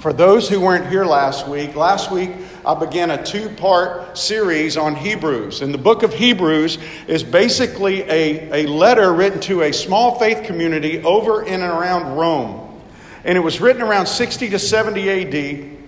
For 0.00 0.14
those 0.14 0.48
who 0.48 0.62
weren't 0.62 0.88
here 0.88 1.04
last 1.04 1.46
week, 1.46 1.76
last 1.76 2.10
week 2.10 2.30
I 2.64 2.74
began 2.74 3.10
a 3.10 3.22
two 3.22 3.50
part 3.50 4.16
series 4.16 4.78
on 4.78 4.96
Hebrews. 4.96 5.60
And 5.60 5.74
the 5.74 5.78
book 5.78 6.02
of 6.02 6.14
Hebrews 6.14 6.78
is 7.06 7.22
basically 7.22 8.00
a, 8.04 8.64
a 8.64 8.66
letter 8.66 9.12
written 9.12 9.40
to 9.40 9.60
a 9.60 9.72
small 9.74 10.18
faith 10.18 10.44
community 10.44 11.02
over 11.02 11.42
in 11.42 11.60
and 11.60 11.70
around 11.70 12.16
Rome. 12.16 12.80
And 13.24 13.36
it 13.36 13.42
was 13.42 13.60
written 13.60 13.82
around 13.82 14.06
60 14.06 14.48
to 14.48 14.58
70 14.58 15.10
AD. 15.10 15.78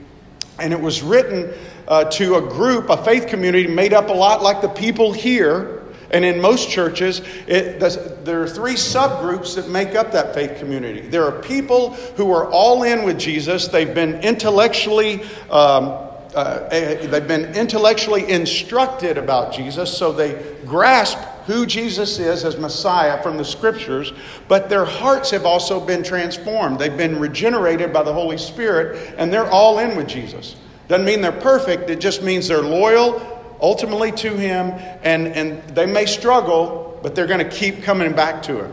And 0.59 0.75
it 0.75 0.81
was 0.83 1.01
written 1.01 1.55
uh, 1.89 2.05
to 2.11 2.35
a 2.35 2.43
group, 2.43 2.91
a 2.91 3.03
faith 3.03 3.29
community 3.29 3.67
made 3.67 3.95
up 3.95 4.11
a 4.11 4.13
lot 4.13 4.43
like 4.43 4.61
the 4.61 4.69
people 4.69 5.15
here 5.15 5.72
and 6.13 6.25
in 6.25 6.41
most 6.41 6.69
churches, 6.71 7.23
it, 7.47 7.81
there 8.25 8.43
are 8.43 8.49
three 8.49 8.75
subgroups 8.75 9.55
that 9.57 9.69
make 9.69 9.95
up 9.95 10.13
that 10.13 10.35
faith 10.35 10.59
community. 10.59 11.01
There 11.01 11.25
are 11.25 11.43
people 11.43 11.95
who 12.17 12.31
are 12.33 12.51
all 12.51 12.83
in 12.83 13.05
with 13.05 13.19
Jesus. 13.19 13.69
They've 13.69 13.95
been 13.95 14.21
intellectually 14.21 15.23
um, 15.51 16.09
uh, 16.35 16.67
eh, 16.71 17.07
they've 17.09 17.29
been 17.29 17.55
intellectually 17.55 18.31
instructed 18.31 19.19
about 19.19 19.53
Jesus, 19.53 19.95
so 19.95 20.13
they 20.13 20.57
grasp 20.65 21.19
who 21.47 21.67
Jesus 21.67 22.19
is 22.19 22.45
as 22.45 22.57
Messiah 22.57 23.23
from 23.23 23.37
the 23.37 23.45
scriptures, 23.45 24.13
but 24.49 24.71
their 24.71 24.85
hearts 24.85 25.31
have 25.31 25.45
also 25.45 25.79
been 25.79 26.03
transformed. 26.03 26.79
They've 26.79 26.97
been 26.97 27.19
regenerated 27.19 27.93
by 27.93 28.03
the 28.03 28.13
Holy 28.13 28.39
Spirit, 28.39 29.15
and 29.19 29.33
they're 29.33 29.51
all 29.51 29.79
in 29.79 29.97
with 29.97 30.09
Jesus. 30.09 30.57
Doesn't 30.89 31.05
mean 31.05 31.21
they're 31.21 31.33
perfect, 31.33 31.91
it 31.91 32.01
just 32.01 32.23
means 32.23 32.49
they're 32.49 32.63
loyal 32.63 33.32
ultimately 33.63 34.13
to 34.13 34.37
Him, 34.37 34.73
and, 35.03 35.29
and 35.29 35.63
they 35.69 35.87
may 35.87 36.05
struggle, 36.05 36.99
but 37.03 37.15
they're 37.15 37.29
going 37.29 37.49
to 37.49 37.57
keep 37.57 37.83
coming 37.83 38.13
back 38.13 38.43
to 38.45 38.65
Him. 38.65 38.73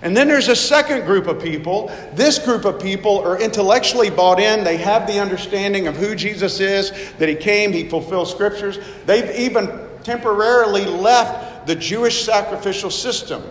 And 0.00 0.16
then 0.16 0.28
there's 0.28 0.48
a 0.48 0.56
second 0.56 1.06
group 1.06 1.26
of 1.26 1.42
people. 1.42 1.90
This 2.12 2.38
group 2.38 2.64
of 2.64 2.80
people 2.80 3.20
are 3.20 3.40
intellectually 3.40 4.10
bought 4.10 4.38
in. 4.38 4.62
They 4.62 4.76
have 4.76 5.06
the 5.06 5.18
understanding 5.18 5.86
of 5.86 5.96
who 5.96 6.14
Jesus 6.14 6.60
is, 6.60 6.92
that 7.18 7.28
He 7.28 7.34
came, 7.34 7.72
He 7.72 7.88
fulfilled 7.88 8.28
Scriptures. 8.28 8.78
They've 9.06 9.30
even 9.36 9.80
temporarily 10.02 10.84
left 10.84 11.66
the 11.66 11.74
Jewish 11.74 12.24
sacrificial 12.24 12.90
system, 12.90 13.42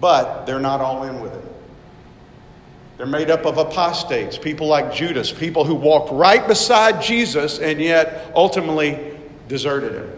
but 0.00 0.44
they're 0.44 0.60
not 0.60 0.80
all 0.80 1.04
in 1.04 1.20
with 1.20 1.34
it. 1.34 1.44
They're 2.98 3.06
made 3.06 3.30
up 3.30 3.44
of 3.44 3.58
apostates, 3.58 4.38
people 4.38 4.68
like 4.68 4.92
Judas, 4.92 5.32
people 5.32 5.64
who 5.64 5.74
walked 5.74 6.12
right 6.12 6.46
beside 6.46 7.02
Jesus 7.02 7.58
and 7.58 7.80
yet 7.80 8.30
ultimately 8.36 9.13
deserted 9.48 9.92
him. 9.92 10.10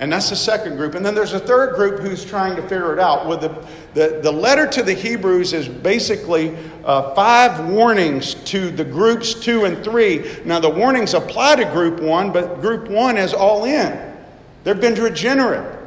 And 0.00 0.10
that's 0.10 0.30
the 0.30 0.36
second 0.36 0.76
group. 0.76 0.94
And 0.94 1.04
then 1.04 1.14
there's 1.14 1.34
a 1.34 1.38
third 1.38 1.74
group 1.74 2.00
who's 2.00 2.24
trying 2.24 2.56
to 2.56 2.62
figure 2.62 2.94
it 2.94 2.98
out. 2.98 3.26
Well, 3.26 3.36
the, 3.36 3.48
the, 3.92 4.20
the 4.22 4.32
letter 4.32 4.66
to 4.66 4.82
the 4.82 4.94
Hebrews 4.94 5.52
is 5.52 5.68
basically 5.68 6.56
uh, 6.84 7.14
five 7.14 7.68
warnings 7.68 8.32
to 8.46 8.70
the 8.70 8.84
groups 8.84 9.34
two 9.34 9.66
and 9.66 9.84
three. 9.84 10.24
Now, 10.46 10.58
the 10.58 10.70
warnings 10.70 11.12
apply 11.12 11.56
to 11.56 11.66
group 11.66 12.00
one, 12.00 12.32
but 12.32 12.62
group 12.62 12.88
one 12.88 13.18
is 13.18 13.34
all 13.34 13.66
in. 13.66 14.16
They've 14.64 14.80
been 14.80 14.94
regenerate. 14.94 15.78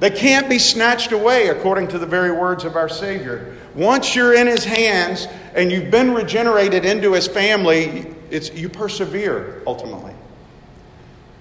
They 0.00 0.10
can't 0.10 0.48
be 0.48 0.58
snatched 0.58 1.12
away, 1.12 1.48
according 1.48 1.88
to 1.88 1.98
the 1.98 2.06
very 2.06 2.32
words 2.32 2.64
of 2.64 2.76
our 2.76 2.88
Savior. 2.88 3.56
Once 3.74 4.16
you're 4.16 4.34
in 4.34 4.46
His 4.46 4.64
hands 4.64 5.28
and 5.54 5.70
you've 5.70 5.90
been 5.90 6.14
regenerated 6.14 6.86
into 6.86 7.12
His 7.12 7.28
family, 7.28 8.14
it's, 8.30 8.50
you 8.54 8.70
persevere 8.70 9.62
ultimately. 9.66 10.14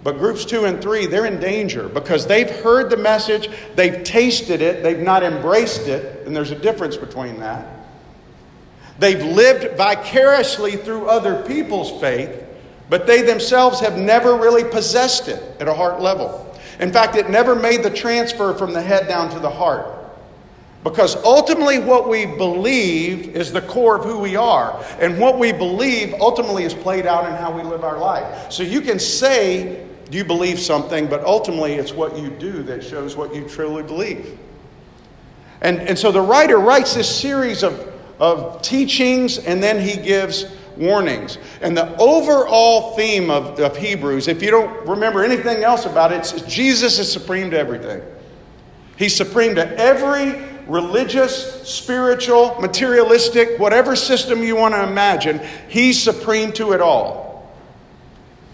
But 0.06 0.20
groups 0.20 0.46
two 0.46 0.66
and 0.66 0.80
three, 0.84 1.08
they're 1.08 1.26
in 1.26 1.40
danger 1.40 1.90
because 1.90 2.28
they've 2.28 2.48
heard 2.48 2.92
the 2.92 2.98
message, 2.98 3.50
they've 3.74 4.04
tasted 4.04 4.62
it, 4.62 4.84
they've 4.84 5.00
not 5.00 5.24
embraced 5.24 5.88
it, 5.88 6.28
and 6.28 6.36
there's 6.36 6.52
a 6.52 6.60
difference 6.60 6.96
between 6.96 7.40
that. 7.40 7.66
They've 9.00 9.24
lived 9.24 9.76
vicariously 9.76 10.74
through 10.78 11.08
other 11.08 11.42
people's 11.48 12.00
faith, 12.00 12.30
but 12.88 13.08
they 13.08 13.24
themselves 13.24 13.80
have 13.80 13.98
never 13.98 14.36
really 14.36 14.64
possessed 14.64 15.28
it 15.28 15.42
at 15.60 15.68
a 15.68 15.74
heart 15.74 16.00
level. 16.00 16.56
In 16.80 16.94
fact, 16.94 17.16
it 17.16 17.32
never 17.32 17.56
made 17.56 17.82
the 17.82 17.90
transfer 17.90 18.54
from 18.54 18.74
the 18.74 18.84
head 18.84 19.08
down 19.08 19.32
to 19.32 19.40
the 19.40 19.50
heart. 19.50 19.88
Because 20.84 21.16
ultimately, 21.24 21.80
what 21.80 22.08
we 22.08 22.28
believe 22.28 23.30
is 23.36 23.52
the 23.52 23.64
core 23.64 23.98
of 23.98 24.06
who 24.06 24.20
we 24.20 24.36
are. 24.36 24.86
And 25.00 25.20
what 25.20 25.40
we 25.40 25.52
believe 25.52 26.14
ultimately 26.22 26.64
is 26.64 26.76
played 26.76 27.08
out 27.08 27.28
in 27.28 27.34
how 27.34 27.52
we 27.52 27.64
live 27.64 27.84
our 27.84 27.98
life. 27.98 28.52
So 28.52 28.62
you 28.62 28.82
can 28.82 29.00
say 29.00 29.84
you 30.12 30.24
believe 30.24 30.60
something, 30.60 31.08
but 31.08 31.24
ultimately 31.24 31.74
it's 31.74 31.94
what 31.94 32.18
you 32.18 32.30
do 32.30 32.64
that 32.64 32.84
shows 32.84 33.16
what 33.16 33.34
you 33.34 33.48
truly 33.48 33.84
believe. 33.84 34.38
And, 35.62 35.80
and 35.80 35.98
so 35.98 36.12
the 36.12 36.22
writer 36.22 36.60
writes 36.60 36.94
this 36.94 37.14
series 37.14 37.64
of, 37.64 37.92
of 38.20 38.62
teachings 38.62 39.40
and 39.40 39.62
then 39.64 39.80
he 39.80 39.98
gives 39.98 40.46
warnings. 40.78 41.38
And 41.62 41.76
the 41.76 41.96
overall 41.98 42.96
theme 42.96 43.30
of, 43.30 43.60
of 43.60 43.76
Hebrews, 43.78 44.28
if 44.28 44.44
you 44.44 44.52
don't 44.52 44.88
remember 44.88 45.24
anything 45.24 45.64
else 45.64 45.86
about 45.86 46.12
it, 46.12 46.44
Jesus 46.48 47.00
is 47.00 47.12
supreme 47.12 47.50
to 47.52 47.58
everything. 47.58 48.02
He's 48.98 49.16
supreme 49.16 49.56
to 49.56 49.78
every 49.78 50.42
religious, 50.68 51.68
spiritual, 51.68 52.56
materialistic, 52.60 53.60
whatever 53.60 53.96
system 53.96 54.42
you 54.42 54.56
want 54.56 54.74
to 54.74 54.84
imagine, 54.84 55.40
He's 55.68 56.02
supreme 56.02 56.52
to 56.54 56.74
it 56.74 56.82
all. 56.82 57.25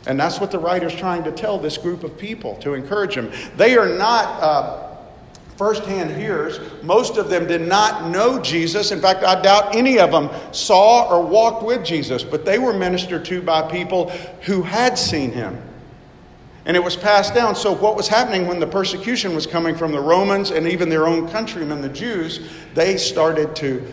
And 0.08 0.20
that's 0.20 0.40
what 0.40 0.52
the 0.52 0.60
writer's 0.60 0.96
trying 0.96 1.24
to 1.26 1.32
tell 1.32 1.60
this 1.60 1.78
group 1.78 2.04
of 2.04 2.18
people 2.18 2.56
to 2.58 2.74
encourage 2.74 3.16
them. 3.16 3.32
They 3.56 3.78
are 3.78 3.88
not 3.88 4.26
uh, 4.42 4.92
firsthand 5.58 6.16
hearers. 6.16 6.60
Most 6.82 7.18
of 7.18 7.30
them 7.30 7.48
did 7.48 7.62
not 7.62 8.10
know 8.10 8.42
Jesus. 8.42 8.92
In 8.92 9.00
fact, 9.00 9.24
I 9.24 9.40
doubt 9.42 9.76
any 9.76 10.00
of 10.00 10.12
them 10.12 10.30
saw 10.52 11.08
or 11.08 11.24
walked 11.24 11.64
with 11.64 11.86
Jesus, 11.86 12.24
but 12.24 12.46
they 12.46 12.58
were 12.58 12.74
ministered 12.74 13.24
to 13.26 13.44
by 13.44 13.70
people 13.70 14.10
who 14.42 14.64
had 14.64 14.98
seen 14.98 15.32
him. 15.32 15.62
And 16.66 16.76
it 16.76 16.84
was 16.84 16.96
passed 16.96 17.36
down. 17.36 17.56
So, 17.56 17.74
what 17.74 17.96
was 17.96 18.08
happening 18.08 18.48
when 18.48 18.60
the 18.60 18.68
persecution 18.68 19.36
was 19.36 19.46
coming 19.46 19.76
from 19.76 19.92
the 19.92 20.00
Romans 20.00 20.50
and 20.50 20.68
even 20.68 20.90
their 20.90 21.08
own 21.08 21.28
countrymen, 21.30 21.82
the 21.82 21.90
Jews, 21.90 22.40
they 22.74 22.98
started 22.98 23.56
to 23.58 23.84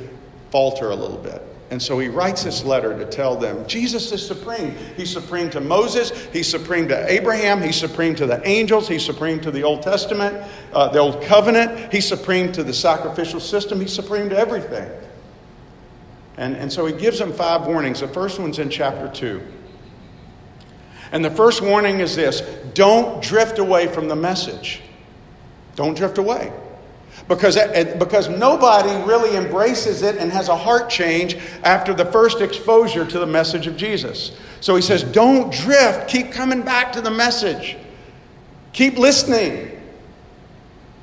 falter 0.51 0.91
a 0.91 0.95
little 0.95 1.19
bit. 1.19 1.43
And 1.71 1.83
so 1.83 1.99
he 1.99 2.09
writes 2.09 2.45
this 2.45 2.65
letter 2.65 2.97
to 2.97 3.05
tell 3.05 3.37
them 3.37 3.67
Jesus 3.67 4.11
is 4.11 4.27
supreme. 4.27 4.75
He's 4.97 5.13
supreme 5.13 5.51
to 5.51 5.61
Moses, 5.61 6.11
he's 6.33 6.49
supreme 6.49 6.89
to 6.89 7.13
Abraham, 7.13 7.61
he's 7.61 7.77
supreme 7.77 8.15
to 8.17 8.27
the 8.27 8.47
angels, 8.49 8.89
he's 8.89 9.05
supreme 9.05 9.39
to 9.41 9.51
the 9.51 9.63
Old 9.63 9.83
Testament, 9.83 10.43
uh, 10.73 10.89
the 10.89 10.99
Old 10.99 11.23
Covenant, 11.23 11.93
he's 11.93 12.09
supreme 12.09 12.53
to 12.53 12.63
the 12.63 12.73
sacrificial 12.73 13.41
system, 13.41 13.81
he's 13.81 13.93
supreme 13.93 14.31
to 14.31 14.39
everything. 14.39 14.91
And, 16.39 16.57
and 16.57 16.73
so 16.73 16.87
he 16.87 16.95
gives 16.95 17.19
them 17.19 17.33
five 17.33 17.67
warnings. 17.67 18.01
The 18.01 18.09
first 18.09 18.39
one's 18.39 18.59
in 18.59 18.71
chapter 18.71 19.09
2. 19.09 19.43
And 21.13 21.25
the 21.25 21.31
first 21.31 21.61
warning 21.61 22.01
is 22.01 22.17
this 22.17 22.41
don't 22.73 23.23
drift 23.23 23.59
away 23.59 23.89
from 23.89 24.09
the 24.09 24.17
message. 24.17 24.81
Don't 25.75 25.97
drift 25.97 26.17
away 26.19 26.53
because, 27.27 27.57
because 27.99 28.29
nobody 28.29 28.95
really 29.09 29.37
embraces 29.37 30.03
it 30.03 30.17
and 30.17 30.31
has 30.31 30.49
a 30.49 30.57
heart 30.57 30.89
change 30.89 31.37
after 31.65 31.93
the 31.93 32.05
first 32.05 32.41
exposure 32.41 33.05
to 33.05 33.19
the 33.19 33.27
message 33.27 33.67
of 33.67 33.77
Jesus. 33.77 34.37
So 34.61 34.77
he 34.77 34.83
says, 34.83 35.03
Don't 35.03 35.53
drift. 35.53 36.09
Keep 36.09 36.33
coming 36.33 36.63
back 36.63 36.93
to 36.93 37.01
the 37.01 37.11
message. 37.11 37.77
Keep 38.73 38.99
listening. 38.99 39.78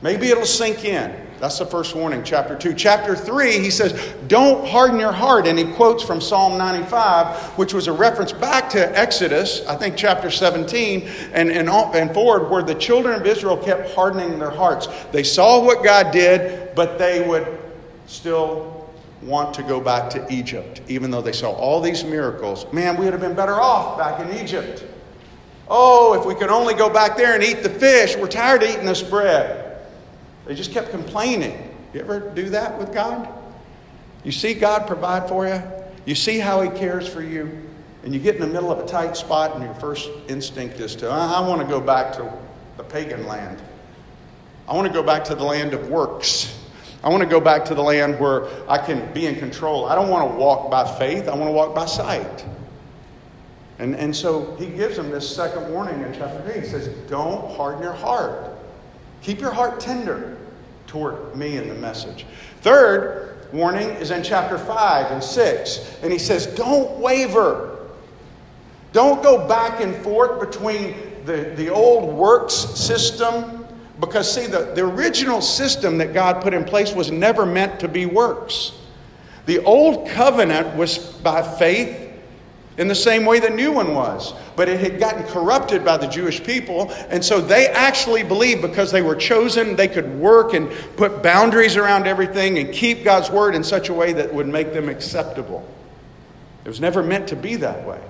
Maybe 0.01 0.27
it'll 0.27 0.45
sink 0.45 0.85
in. 0.85 1.25
That's 1.39 1.59
the 1.59 1.65
first 1.65 1.95
warning, 1.95 2.23
chapter 2.23 2.55
2. 2.55 2.73
Chapter 2.73 3.15
3, 3.15 3.59
he 3.59 3.69
says, 3.69 3.93
Don't 4.27 4.65
harden 4.67 4.99
your 4.99 5.11
heart. 5.11 5.47
And 5.47 5.59
he 5.59 5.65
quotes 5.73 6.01
from 6.01 6.21
Psalm 6.21 6.57
95, 6.57 7.57
which 7.57 7.73
was 7.73 7.87
a 7.87 7.91
reference 7.91 8.31
back 8.31 8.69
to 8.71 8.97
Exodus, 8.97 9.65
I 9.67 9.75
think 9.75 9.97
chapter 9.97 10.31
17, 10.31 11.07
and, 11.33 11.51
and, 11.51 11.69
and 11.69 12.13
forward, 12.13 12.49
where 12.49 12.63
the 12.63 12.75
children 12.75 13.19
of 13.19 13.27
Israel 13.27 13.57
kept 13.57 13.93
hardening 13.93 14.39
their 14.39 14.49
hearts. 14.49 14.87
They 15.11 15.23
saw 15.23 15.63
what 15.63 15.83
God 15.83 16.11
did, 16.11 16.73
but 16.73 16.97
they 16.97 17.27
would 17.27 17.59
still 18.07 18.89
want 19.21 19.53
to 19.55 19.63
go 19.63 19.81
back 19.81 20.09
to 20.11 20.25
Egypt, 20.31 20.81
even 20.87 21.11
though 21.11 21.21
they 21.21 21.33
saw 21.33 21.51
all 21.51 21.81
these 21.81 22.03
miracles. 22.03 22.71
Man, 22.71 22.95
we 22.95 23.05
would 23.05 23.13
have 23.13 23.21
been 23.21 23.35
better 23.35 23.59
off 23.59 23.97
back 23.97 24.21
in 24.21 24.41
Egypt. 24.41 24.85
Oh, 25.67 26.17
if 26.17 26.25
we 26.25 26.35
could 26.35 26.49
only 26.49 26.75
go 26.75 26.89
back 26.89 27.17
there 27.17 27.33
and 27.33 27.43
eat 27.43 27.63
the 27.63 27.69
fish. 27.69 28.15
We're 28.15 28.27
tired 28.27 28.63
of 28.63 28.69
eating 28.69 28.85
this 28.85 29.01
bread. 29.01 29.64
They 30.45 30.55
just 30.55 30.71
kept 30.71 30.91
complaining. 30.91 31.75
You 31.93 32.01
ever 32.01 32.19
do 32.19 32.49
that 32.49 32.77
with 32.77 32.93
God? 32.93 33.27
You 34.23 34.31
see 34.31 34.53
God 34.53 34.87
provide 34.87 35.29
for 35.29 35.47
you, 35.47 35.61
you 36.05 36.15
see 36.15 36.39
how 36.39 36.61
He 36.61 36.69
cares 36.69 37.07
for 37.07 37.21
you, 37.21 37.61
and 38.03 38.13
you 38.13 38.19
get 38.19 38.35
in 38.35 38.41
the 38.41 38.47
middle 38.47 38.71
of 38.71 38.79
a 38.79 38.87
tight 38.87 39.15
spot, 39.15 39.55
and 39.55 39.63
your 39.63 39.73
first 39.75 40.09
instinct 40.27 40.79
is 40.79 40.95
to, 40.97 41.09
I, 41.09 41.33
I 41.33 41.47
want 41.47 41.61
to 41.61 41.67
go 41.67 41.79
back 41.79 42.13
to 42.13 42.31
the 42.77 42.83
pagan 42.83 43.27
land. 43.27 43.61
I 44.67 44.73
want 44.73 44.87
to 44.87 44.93
go 44.93 45.03
back 45.03 45.23
to 45.25 45.35
the 45.35 45.43
land 45.43 45.73
of 45.73 45.89
works. 45.89 46.59
I 47.03 47.09
want 47.09 47.21
to 47.21 47.29
go 47.29 47.39
back 47.39 47.65
to 47.65 47.75
the 47.75 47.83
land 47.83 48.19
where 48.19 48.47
I 48.67 48.79
can 48.79 49.13
be 49.13 49.27
in 49.27 49.35
control. 49.35 49.85
I 49.85 49.93
don't 49.93 50.09
want 50.09 50.31
to 50.31 50.37
walk 50.37 50.71
by 50.71 50.97
faith, 50.97 51.27
I 51.27 51.35
want 51.35 51.47
to 51.47 51.51
walk 51.51 51.75
by 51.75 51.85
sight. 51.85 52.45
And, 53.77 53.95
and 53.95 54.15
so 54.15 54.55
he 54.55 54.67
gives 54.67 54.95
them 54.95 55.11
this 55.11 55.35
second 55.35 55.71
warning 55.71 56.01
in 56.01 56.13
chapter 56.13 56.41
3. 56.49 56.61
He 56.61 56.65
says, 56.65 56.87
Don't 57.09 57.55
harden 57.55 57.83
your 57.83 57.93
heart. 57.93 58.54
Keep 59.25 59.41
your 59.41 59.51
heart 59.51 59.79
tender 59.79 60.37
toward 60.85 61.35
me 61.35 61.57
and 61.57 61.67
the 61.67 61.73
message. 61.73 62.27
Third, 62.61 63.47
warning 63.51 63.89
is 63.89 64.11
in 64.11 64.21
chapter 64.21 64.59
5 64.59 65.11
and 65.11 65.23
6. 65.23 65.97
And 66.03 66.13
he 66.13 66.19
says, 66.19 66.45
Don't 66.45 66.99
waver. 66.99 67.87
Don't 68.93 69.23
go 69.23 69.47
back 69.47 69.81
and 69.81 69.95
forth 70.03 70.39
between 70.39 70.95
the, 71.25 71.53
the 71.55 71.69
old 71.69 72.13
works 72.13 72.53
system. 72.53 73.65
Because, 73.99 74.31
see, 74.31 74.45
the, 74.45 74.71
the 74.75 74.85
original 74.85 75.41
system 75.41 75.97
that 75.97 76.13
God 76.13 76.43
put 76.43 76.53
in 76.53 76.63
place 76.63 76.93
was 76.93 77.09
never 77.09 77.47
meant 77.47 77.79
to 77.79 77.87
be 77.87 78.05
works. 78.05 78.73
The 79.47 79.57
old 79.63 80.07
covenant 80.07 80.77
was 80.77 80.99
by 80.99 81.41
faith 81.41 82.04
in 82.77 82.87
the 82.87 82.95
same 82.95 83.25
way 83.25 83.39
the 83.39 83.49
new 83.49 83.71
one 83.71 83.93
was. 83.93 84.33
But 84.55 84.69
it 84.69 84.79
had 84.79 84.99
gotten 84.99 85.23
corrupted 85.23 85.85
by 85.85 85.97
the 85.97 86.07
Jewish 86.07 86.43
people, 86.43 86.91
and 87.09 87.23
so 87.23 87.41
they 87.41 87.67
actually 87.67 88.23
believed 88.23 88.61
because 88.61 88.91
they 88.91 89.01
were 89.01 89.15
chosen, 89.15 89.75
they 89.75 89.87
could 89.87 90.19
work 90.19 90.53
and 90.53 90.69
put 90.97 91.23
boundaries 91.23 91.77
around 91.77 92.07
everything 92.07 92.57
and 92.57 92.73
keep 92.73 93.03
God's 93.03 93.29
word 93.29 93.55
in 93.55 93.63
such 93.63 93.89
a 93.89 93.93
way 93.93 94.13
that 94.13 94.33
would 94.33 94.47
make 94.47 94.73
them 94.73 94.89
acceptable. 94.89 95.67
It 96.63 96.67
was 96.67 96.81
never 96.81 97.03
meant 97.03 97.27
to 97.29 97.35
be 97.35 97.55
that 97.57 97.85
way. 97.85 98.01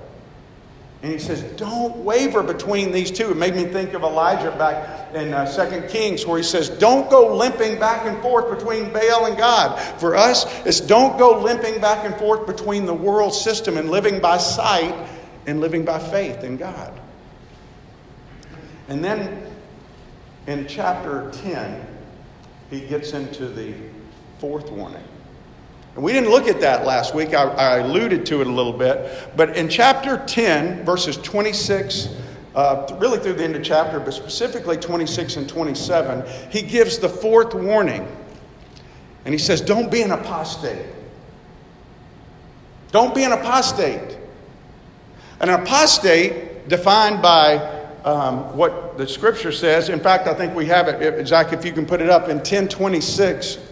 And 1.02 1.12
he 1.12 1.20
says, 1.20 1.44
don't 1.58 1.98
waver 1.98 2.42
between 2.42 2.92
these 2.92 3.12
two. 3.12 3.30
It 3.30 3.38
made 3.38 3.56
me 3.56 3.66
think 3.66 3.94
of 3.94 4.02
Elijah 4.02 4.52
back 4.58 5.14
in 5.14 5.34
uh, 5.34 5.46
2 5.46 5.88
Kings, 5.88 6.26
where 6.26 6.38
he 6.38 6.44
says, 6.44 6.70
don't 6.70 7.10
go 7.12 7.36
limping 7.36 7.80
back 7.80 8.06
and 8.08 8.20
forth 8.22 8.58
between 8.58 8.92
Baal 8.92 9.26
and 9.26 9.38
God. 9.38 9.80
For 10.00 10.16
us, 10.16 10.46
it's 10.66 10.80
don't 10.80 11.20
go 11.20 11.40
limping 11.40 11.80
back 11.80 12.06
and 12.06 12.16
forth 12.16 12.48
between 12.48 12.86
the 12.86 12.94
world 12.94 13.34
system 13.34 13.78
and 13.78 13.92
living 13.92 14.20
by 14.20 14.38
sight 14.38 14.96
and 15.46 15.62
living 15.62 15.86
by 15.86 16.00
faith 16.00 16.44
in 16.44 16.58
God. 16.58 17.00
And 18.88 19.04
then 19.04 19.46
in 20.48 20.68
chapter 20.68 21.30
10, 21.32 21.88
he 22.70 22.82
gets 22.82 23.14
into 23.14 23.48
the 23.48 23.74
fourth 24.40 24.72
warning. 24.72 25.04
And 25.96 26.04
we 26.04 26.12
didn't 26.12 26.30
look 26.30 26.48
at 26.48 26.60
that 26.60 26.86
last 26.86 27.16
week. 27.16 27.34
I, 27.34 27.44
I, 27.44 27.78
alluded 27.78 28.26
to 28.28 28.42
it 28.42 28.48
a 28.48 28.52
little 28.52 28.74
bit. 28.74 29.32
But 29.38 29.56
in 29.56 29.70
chapter 29.70 30.24
10, 30.26 30.84
verses 30.84 31.16
26, 31.18 32.10
uh, 32.54 32.98
really 33.00 33.18
through 33.18 33.34
the 33.34 33.44
end 33.44 33.56
of 33.56 33.64
chapter, 33.64 34.00
but 34.00 34.14
specifically 34.14 34.76
26 34.76 35.38
and 35.38 35.48
27, 35.48 36.52
he 36.52 36.62
gives 36.62 37.00
the 37.00 37.08
fourth 37.08 37.54
warning. 37.54 38.06
And 39.24 39.34
he 39.34 39.38
says, 39.38 39.62
Don't 39.62 39.90
be 39.90 40.02
an 40.02 40.12
apostate. 40.12 40.86
Don't 42.92 43.16
be 43.16 43.24
an 43.24 43.32
apostate. 43.32 44.18
An 45.40 45.50
apostate, 45.50 46.68
defined 46.68 47.22
by 47.22 47.56
um, 48.04 48.56
what 48.56 48.98
the 48.98 49.08
scripture 49.08 49.52
says, 49.52 49.90
in 49.90 50.00
fact, 50.00 50.28
I 50.28 50.34
think 50.34 50.54
we 50.56 50.66
have 50.68 50.88
it, 50.88 51.28
Zach, 51.28 51.54
if 51.54 51.66
you 51.66 51.74
can 51.74 51.86
put 51.86 52.02
it 52.02 52.10
up 52.10 52.30
in 52.30 52.38
1026. 52.38 53.65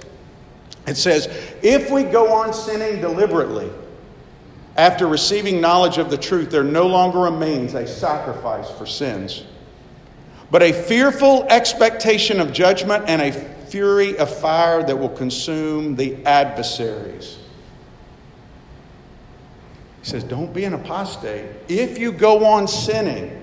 It 0.86 0.96
says, 0.96 1.28
If 1.62 1.90
we 1.92 2.04
go 2.04 2.34
on 2.34 2.54
sinning 2.54 3.02
deliberately, 3.02 3.72
after 4.76 5.08
receiving 5.08 5.62
knowledge 5.62 5.98
of 5.98 6.10
the 6.10 6.18
truth, 6.18 6.50
there 6.50 6.64
no 6.64 6.88
longer 6.88 7.20
remains 7.20 7.74
a 7.74 7.86
sacrifice 7.86 8.70
for 8.72 8.86
sins, 8.86 9.44
but 10.50 10.64
a 10.64 10.74
fearful 10.74 11.46
expectation 11.50 12.40
of 12.40 12.52
judgment 12.52 13.06
and 13.08 13.22
a 13.22 13.32
fury 13.32 14.18
of 14.18 14.36
fire 14.40 14.84
that 14.84 14.98
will 14.98 15.10
consume 15.10 15.96
the 15.96 16.24
adversaries. 16.26 17.38
He 20.02 20.10
says, 20.10 20.24
Don't 20.24 20.54
be 20.54 20.66
an 20.66 20.74
apostate. 20.74 21.46
If 21.70 21.98
you 21.98 22.12
go 22.12 22.46
on 22.46 22.68
sinning, 22.68 23.43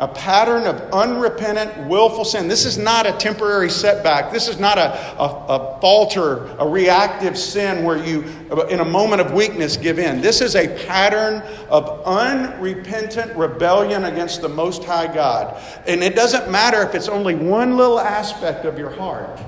a 0.00 0.08
pattern 0.08 0.66
of 0.66 0.80
unrepentant, 0.94 1.86
willful 1.86 2.24
sin. 2.24 2.48
This 2.48 2.64
is 2.64 2.78
not 2.78 3.06
a 3.06 3.12
temporary 3.12 3.68
setback. 3.68 4.32
This 4.32 4.48
is 4.48 4.58
not 4.58 4.78
a, 4.78 4.94
a, 5.18 5.24
a, 5.24 5.80
falter, 5.82 6.46
a 6.58 6.66
reactive 6.66 7.36
sin 7.36 7.84
where 7.84 8.02
you, 8.02 8.22
in 8.70 8.80
a 8.80 8.84
moment 8.84 9.20
of 9.20 9.34
weakness, 9.34 9.76
give 9.76 9.98
in. 9.98 10.22
This 10.22 10.40
is 10.40 10.56
a 10.56 10.68
pattern 10.86 11.42
of 11.68 12.02
unrepentant 12.06 13.36
rebellion 13.36 14.06
against 14.06 14.40
the 14.40 14.48
Most 14.48 14.84
High 14.84 15.12
God. 15.12 15.62
And 15.86 16.02
it 16.02 16.16
doesn't 16.16 16.50
matter 16.50 16.82
if 16.82 16.94
it's 16.94 17.08
only 17.08 17.34
one 17.34 17.76
little 17.76 18.00
aspect 18.00 18.64
of 18.64 18.78
your 18.78 18.90
heart. 18.90 19.38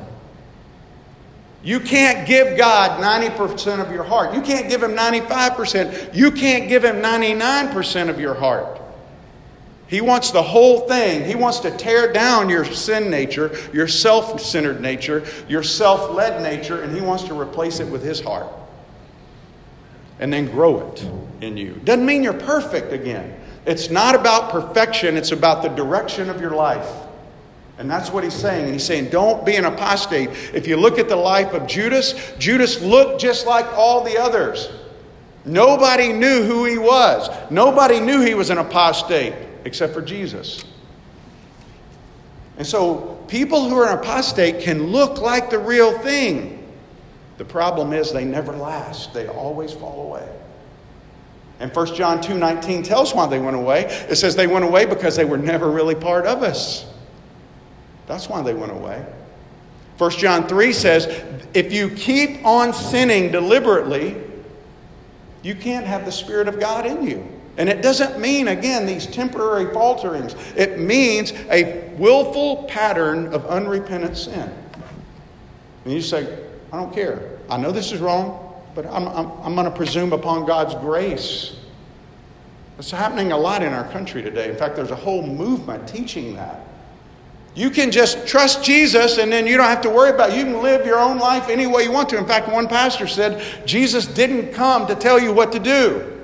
You 1.64 1.80
can't 1.80 2.28
give 2.28 2.58
God 2.58 3.00
90% 3.00 3.82
of 3.82 3.90
your 3.90 4.04
heart. 4.04 4.34
You 4.34 4.42
can't 4.42 4.68
give 4.68 4.82
Him 4.82 4.90
95%. 4.90 6.14
You 6.14 6.30
can't 6.30 6.68
give 6.68 6.84
Him 6.84 6.96
99% 6.96 8.10
of 8.10 8.20
your 8.20 8.34
heart. 8.34 8.81
He 9.92 10.00
wants 10.00 10.30
the 10.30 10.42
whole 10.42 10.88
thing. 10.88 11.22
He 11.22 11.34
wants 11.34 11.58
to 11.58 11.70
tear 11.70 12.14
down 12.14 12.48
your 12.48 12.64
sin 12.64 13.10
nature, 13.10 13.54
your 13.74 13.86
self 13.86 14.40
centered 14.40 14.80
nature, 14.80 15.22
your 15.48 15.62
self 15.62 16.10
led 16.12 16.42
nature, 16.42 16.80
and 16.80 16.94
He 16.94 17.02
wants 17.02 17.24
to 17.24 17.38
replace 17.38 17.78
it 17.78 17.86
with 17.86 18.02
His 18.02 18.18
heart. 18.18 18.50
And 20.18 20.32
then 20.32 20.46
grow 20.46 20.90
it 20.90 21.06
in 21.42 21.58
you. 21.58 21.74
Doesn't 21.84 22.06
mean 22.06 22.22
you're 22.22 22.32
perfect 22.32 22.94
again. 22.94 23.38
It's 23.66 23.90
not 23.90 24.14
about 24.14 24.50
perfection, 24.50 25.18
it's 25.18 25.32
about 25.32 25.62
the 25.62 25.68
direction 25.68 26.30
of 26.30 26.40
your 26.40 26.52
life. 26.52 26.88
And 27.76 27.90
that's 27.90 28.10
what 28.10 28.24
he's 28.24 28.32
saying. 28.32 28.64
And 28.64 28.72
he's 28.72 28.84
saying, 28.84 29.10
don't 29.10 29.44
be 29.44 29.56
an 29.56 29.66
apostate. 29.66 30.30
If 30.54 30.66
you 30.66 30.78
look 30.78 30.98
at 30.98 31.10
the 31.10 31.16
life 31.16 31.52
of 31.52 31.66
Judas, 31.66 32.32
Judas 32.38 32.80
looked 32.80 33.20
just 33.20 33.46
like 33.46 33.66
all 33.74 34.02
the 34.02 34.16
others. 34.16 34.70
Nobody 35.44 36.14
knew 36.14 36.44
who 36.44 36.64
he 36.64 36.78
was, 36.78 37.28
nobody 37.50 38.00
knew 38.00 38.22
he 38.22 38.32
was 38.32 38.48
an 38.48 38.56
apostate 38.56 39.51
except 39.64 39.94
for 39.94 40.02
Jesus. 40.02 40.64
And 42.58 42.66
so 42.66 43.24
people 43.28 43.68
who 43.68 43.76
are 43.76 43.98
apostate 43.98 44.62
can 44.62 44.88
look 44.88 45.20
like 45.20 45.50
the 45.50 45.58
real 45.58 45.98
thing. 46.00 46.58
The 47.38 47.44
problem 47.44 47.92
is 47.92 48.12
they 48.12 48.24
never 48.24 48.52
last. 48.52 49.14
They 49.14 49.26
always 49.26 49.72
fall 49.72 50.06
away. 50.06 50.28
And 51.60 51.74
1 51.74 51.94
John 51.94 52.18
2:19 52.20 52.84
tells 52.84 53.14
why 53.14 53.26
they 53.26 53.38
went 53.38 53.56
away. 53.56 53.84
It 54.08 54.16
says 54.16 54.36
they 54.36 54.46
went 54.46 54.64
away 54.64 54.84
because 54.84 55.16
they 55.16 55.24
were 55.24 55.38
never 55.38 55.70
really 55.70 55.94
part 55.94 56.26
of 56.26 56.42
us. 56.42 56.86
That's 58.06 58.28
why 58.28 58.42
they 58.42 58.54
went 58.54 58.72
away. 58.72 59.04
1 59.98 60.10
John 60.12 60.48
3 60.48 60.72
says, 60.72 61.06
if 61.54 61.72
you 61.72 61.88
keep 61.90 62.44
on 62.44 62.72
sinning 62.72 63.30
deliberately, 63.30 64.16
you 65.42 65.54
can't 65.54 65.86
have 65.86 66.04
the 66.04 66.12
Spirit 66.12 66.48
of 66.48 66.58
God 66.58 66.86
in 66.86 67.06
you. 67.06 67.28
And 67.58 67.68
it 67.68 67.82
doesn't 67.82 68.18
mean, 68.18 68.48
again, 68.48 68.86
these 68.86 69.06
temporary 69.06 69.72
falterings. 69.72 70.34
It 70.56 70.78
means 70.78 71.32
a 71.50 71.90
willful 71.98 72.64
pattern 72.64 73.32
of 73.34 73.46
unrepentant 73.46 74.16
sin. 74.16 74.50
And 75.84 75.92
you 75.92 76.00
say, 76.00 76.38
I 76.72 76.76
don't 76.76 76.92
care. 76.92 77.38
I 77.50 77.58
know 77.58 77.70
this 77.70 77.92
is 77.92 78.00
wrong, 78.00 78.62
but 78.74 78.86
I'm, 78.86 79.06
I'm, 79.08 79.30
I'm 79.42 79.54
going 79.54 79.66
to 79.66 79.76
presume 79.76 80.12
upon 80.12 80.46
God's 80.46 80.74
grace. 80.76 81.56
It's 82.78 82.90
happening 82.90 83.32
a 83.32 83.36
lot 83.36 83.62
in 83.62 83.74
our 83.74 83.86
country 83.88 84.22
today. 84.22 84.48
In 84.48 84.56
fact, 84.56 84.76
there's 84.76 84.90
a 84.90 84.96
whole 84.96 85.22
movement 85.22 85.86
teaching 85.86 86.34
that. 86.36 86.66
You 87.54 87.68
can 87.68 87.90
just 87.90 88.26
trust 88.26 88.64
Jesus 88.64 89.18
and 89.18 89.30
then 89.30 89.46
you 89.46 89.58
don't 89.58 89.66
have 89.66 89.82
to 89.82 89.90
worry 89.90 90.08
about 90.08 90.30
it. 90.30 90.38
You 90.38 90.44
can 90.44 90.62
live 90.62 90.86
your 90.86 90.98
own 90.98 91.18
life 91.18 91.50
any 91.50 91.66
way 91.66 91.82
you 91.82 91.92
want 91.92 92.08
to. 92.10 92.16
In 92.16 92.26
fact, 92.26 92.48
one 92.48 92.66
pastor 92.66 93.06
said 93.06 93.66
Jesus 93.66 94.06
didn't 94.06 94.54
come 94.54 94.86
to 94.86 94.94
tell 94.94 95.20
you 95.20 95.34
what 95.34 95.52
to 95.52 95.58
do. 95.58 96.21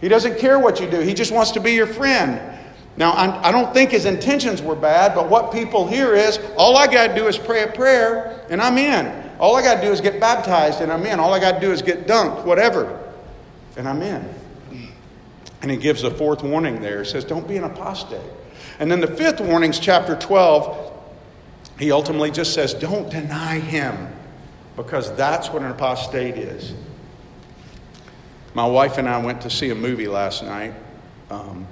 He 0.00 0.08
doesn't 0.08 0.38
care 0.38 0.58
what 0.58 0.80
you 0.80 0.90
do, 0.90 1.00
he 1.00 1.14
just 1.14 1.32
wants 1.32 1.50
to 1.52 1.60
be 1.60 1.72
your 1.72 1.86
friend. 1.86 2.58
Now, 2.96 3.12
I 3.14 3.50
don't 3.50 3.72
think 3.72 3.90
his 3.90 4.04
intentions 4.04 4.60
were 4.60 4.74
bad, 4.74 5.14
but 5.14 5.30
what 5.30 5.52
people 5.52 5.86
hear 5.86 6.14
is 6.14 6.38
all 6.56 6.76
I 6.76 6.86
got 6.86 7.08
to 7.08 7.14
do 7.14 7.28
is 7.28 7.38
pray 7.38 7.62
a 7.62 7.68
prayer 7.68 8.44
and 8.50 8.60
I'm 8.60 8.76
in. 8.76 9.30
All 9.38 9.56
I 9.56 9.62
got 9.62 9.76
to 9.76 9.80
do 9.80 9.90
is 9.90 10.02
get 10.02 10.20
baptized 10.20 10.82
and 10.82 10.92
I'm 10.92 11.06
in. 11.06 11.18
All 11.18 11.32
I 11.32 11.40
got 11.40 11.52
to 11.52 11.60
do 11.60 11.72
is 11.72 11.80
get 11.80 12.06
dunked, 12.06 12.44
whatever, 12.44 13.00
and 13.78 13.88
I'm 13.88 14.02
in. 14.02 14.28
And 15.62 15.70
he 15.70 15.76
gives 15.76 16.02
a 16.02 16.10
fourth 16.10 16.42
warning 16.42 16.80
there. 16.80 17.02
He 17.02 17.08
says, 17.08 17.24
Don't 17.24 17.46
be 17.48 17.56
an 17.56 17.64
apostate. 17.64 18.20
And 18.78 18.90
then 18.90 19.00
the 19.00 19.06
fifth 19.06 19.40
warning 19.40 19.70
is 19.70 19.78
chapter 19.78 20.16
12. 20.16 20.92
He 21.78 21.92
ultimately 21.92 22.30
just 22.30 22.52
says, 22.52 22.74
Don't 22.74 23.10
deny 23.10 23.58
him, 23.58 24.08
because 24.76 25.14
that's 25.16 25.48
what 25.48 25.62
an 25.62 25.70
apostate 25.70 26.36
is. 26.36 26.74
My 28.54 28.66
wife 28.66 28.98
and 28.98 29.08
I 29.08 29.18
went 29.18 29.42
to 29.42 29.50
see 29.50 29.70
a 29.70 29.74
movie 29.74 30.08
last 30.08 30.42
night 30.42 30.74
um, 31.30 31.66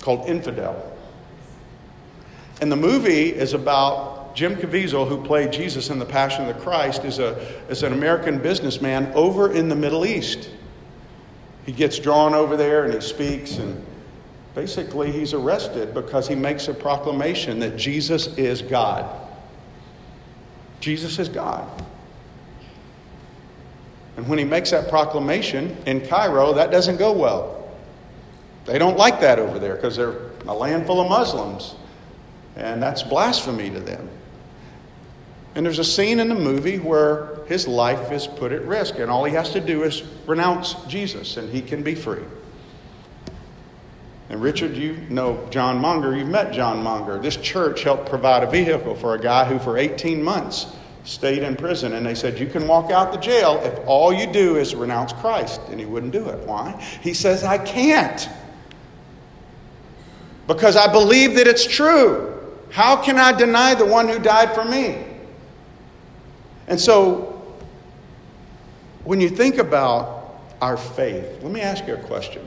called 0.00 0.28
Infidel. 0.28 0.90
And 2.60 2.70
the 2.70 2.76
movie 2.76 3.28
is 3.28 3.52
about 3.52 4.34
Jim 4.34 4.56
Caviezel, 4.56 5.08
who 5.08 5.22
played 5.22 5.52
Jesus 5.52 5.90
in 5.90 5.98
The 5.98 6.06
Passion 6.06 6.46
of 6.48 6.56
the 6.56 6.62
Christ, 6.62 7.04
is, 7.04 7.18
a, 7.18 7.36
is 7.68 7.82
an 7.82 7.92
American 7.92 8.38
businessman 8.38 9.12
over 9.14 9.52
in 9.52 9.68
the 9.68 9.76
Middle 9.76 10.06
East. 10.06 10.50
He 11.66 11.72
gets 11.72 11.98
drawn 11.98 12.34
over 12.34 12.56
there 12.56 12.84
and 12.84 12.94
he 12.94 13.00
speaks, 13.00 13.58
and 13.58 13.84
basically 14.54 15.12
he's 15.12 15.34
arrested 15.34 15.94
because 15.94 16.26
he 16.26 16.34
makes 16.34 16.68
a 16.68 16.74
proclamation 16.74 17.58
that 17.60 17.76
Jesus 17.76 18.28
is 18.38 18.62
God. 18.62 19.08
Jesus 20.80 21.18
is 21.18 21.28
God. 21.28 21.68
And 24.20 24.28
when 24.28 24.38
he 24.38 24.44
makes 24.44 24.70
that 24.72 24.90
proclamation 24.90 25.74
in 25.86 26.06
Cairo, 26.06 26.52
that 26.52 26.70
doesn't 26.70 26.98
go 26.98 27.10
well. 27.10 27.66
They 28.66 28.78
don't 28.78 28.98
like 28.98 29.18
that 29.22 29.38
over 29.38 29.58
there 29.58 29.76
because 29.76 29.96
they're 29.96 30.18
a 30.46 30.52
land 30.52 30.84
full 30.84 31.00
of 31.00 31.08
Muslims. 31.08 31.74
And 32.54 32.82
that's 32.82 33.02
blasphemy 33.02 33.70
to 33.70 33.80
them. 33.80 34.10
And 35.54 35.64
there's 35.64 35.78
a 35.78 35.84
scene 35.84 36.20
in 36.20 36.28
the 36.28 36.34
movie 36.34 36.78
where 36.78 37.36
his 37.46 37.66
life 37.66 38.12
is 38.12 38.26
put 38.26 38.52
at 38.52 38.62
risk, 38.66 38.98
and 38.98 39.10
all 39.10 39.24
he 39.24 39.32
has 39.32 39.52
to 39.52 39.60
do 39.60 39.84
is 39.84 40.02
renounce 40.26 40.74
Jesus, 40.86 41.38
and 41.38 41.50
he 41.50 41.62
can 41.62 41.82
be 41.82 41.94
free. 41.94 42.24
And 44.28 44.42
Richard, 44.42 44.76
you 44.76 44.98
know 45.08 45.48
John 45.48 45.78
Monger. 45.78 46.14
You've 46.14 46.28
met 46.28 46.52
John 46.52 46.82
Monger. 46.82 47.18
This 47.20 47.36
church 47.36 47.84
helped 47.84 48.10
provide 48.10 48.42
a 48.42 48.50
vehicle 48.50 48.96
for 48.96 49.14
a 49.14 49.18
guy 49.18 49.46
who, 49.46 49.58
for 49.58 49.78
18 49.78 50.22
months, 50.22 50.66
stayed 51.04 51.42
in 51.42 51.56
prison. 51.56 51.94
And 51.94 52.04
they 52.04 52.14
said, 52.14 52.38
You 52.38 52.46
can 52.46 52.66
walk 52.66 52.90
out 52.90 53.12
the 53.12 53.18
jail 53.18 53.60
if 53.64 53.78
all 53.86 54.12
you 54.12 54.26
do 54.26 54.56
is 54.56 54.74
renounce 54.74 55.12
Christ. 55.12 55.60
And 55.68 55.80
he 55.80 55.86
wouldn't 55.86 56.12
do 56.12 56.28
it. 56.28 56.38
Why? 56.46 56.72
He 57.02 57.14
says, 57.14 57.44
I 57.44 57.58
can't. 57.58 58.28
Because 60.46 60.76
I 60.76 60.90
believe 60.90 61.34
that 61.36 61.46
it's 61.46 61.66
true. 61.66 62.36
How 62.70 62.96
can 62.96 63.18
I 63.18 63.32
deny 63.32 63.74
the 63.74 63.86
one 63.86 64.08
who 64.08 64.18
died 64.18 64.54
for 64.54 64.64
me? 64.64 65.04
And 66.66 66.80
so, 66.80 67.42
when 69.04 69.20
you 69.20 69.28
think 69.28 69.58
about 69.58 70.40
our 70.60 70.76
faith, 70.76 71.42
let 71.42 71.50
me 71.50 71.60
ask 71.60 71.86
you 71.86 71.94
a 71.94 72.02
question. 72.02 72.46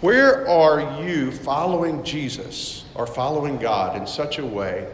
Where 0.00 0.48
are 0.48 1.02
you 1.04 1.30
following 1.30 2.02
Jesus 2.02 2.86
or 2.94 3.06
following 3.06 3.58
God 3.58 3.96
in 3.96 4.06
such 4.06 4.38
a 4.38 4.46
way 4.46 4.88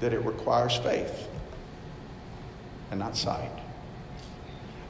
that 0.00 0.12
it 0.12 0.24
requires 0.24 0.76
faith 0.76 1.28
and 2.90 2.98
not 3.00 3.16
sight? 3.16 3.50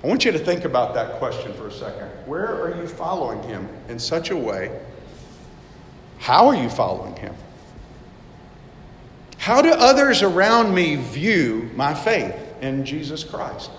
I 0.02 0.06
want 0.06 0.24
you 0.24 0.32
to 0.32 0.38
think 0.38 0.64
about 0.64 0.94
that 0.94 1.18
question 1.18 1.52
for 1.52 1.68
a 1.68 1.72
second. 1.72 2.08
Where 2.26 2.46
are 2.46 2.80
you 2.80 2.88
following 2.88 3.42
Him 3.42 3.68
in 3.88 3.98
such 3.98 4.30
a 4.30 4.36
way? 4.36 4.80
How 6.18 6.48
are 6.48 6.54
you 6.54 6.70
following 6.70 7.16
Him? 7.16 7.34
How 9.36 9.60
do 9.62 9.70
others 9.70 10.22
around 10.22 10.74
me 10.74 10.96
view 10.96 11.70
my 11.74 11.94
faith 11.94 12.34
in 12.60 12.84
Jesus 12.84 13.24
Christ? 13.24 13.70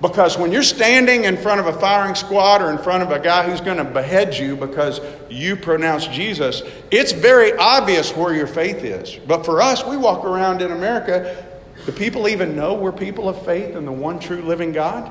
Because 0.00 0.36
when 0.36 0.52
you're 0.52 0.62
standing 0.62 1.24
in 1.24 1.38
front 1.38 1.58
of 1.58 1.66
a 1.66 1.72
firing 1.72 2.14
squad 2.14 2.60
or 2.60 2.70
in 2.70 2.76
front 2.76 3.02
of 3.02 3.12
a 3.12 3.18
guy 3.18 3.48
who's 3.48 3.62
going 3.62 3.78
to 3.78 3.84
behead 3.84 4.36
you 4.36 4.54
because 4.54 5.00
you 5.30 5.56
pronounce 5.56 6.06
Jesus, 6.06 6.62
it's 6.90 7.12
very 7.12 7.54
obvious 7.56 8.14
where 8.14 8.34
your 8.34 8.46
faith 8.46 8.84
is. 8.84 9.16
But 9.26 9.46
for 9.46 9.62
us, 9.62 9.84
we 9.86 9.96
walk 9.96 10.24
around 10.24 10.60
in 10.60 10.70
America. 10.70 11.44
Do 11.86 11.92
people 11.92 12.28
even 12.28 12.54
know 12.54 12.74
we're 12.74 12.92
people 12.92 13.26
of 13.28 13.42
faith 13.46 13.74
in 13.74 13.86
the 13.86 13.92
one 13.92 14.18
true 14.18 14.42
living 14.42 14.72
God? 14.72 15.10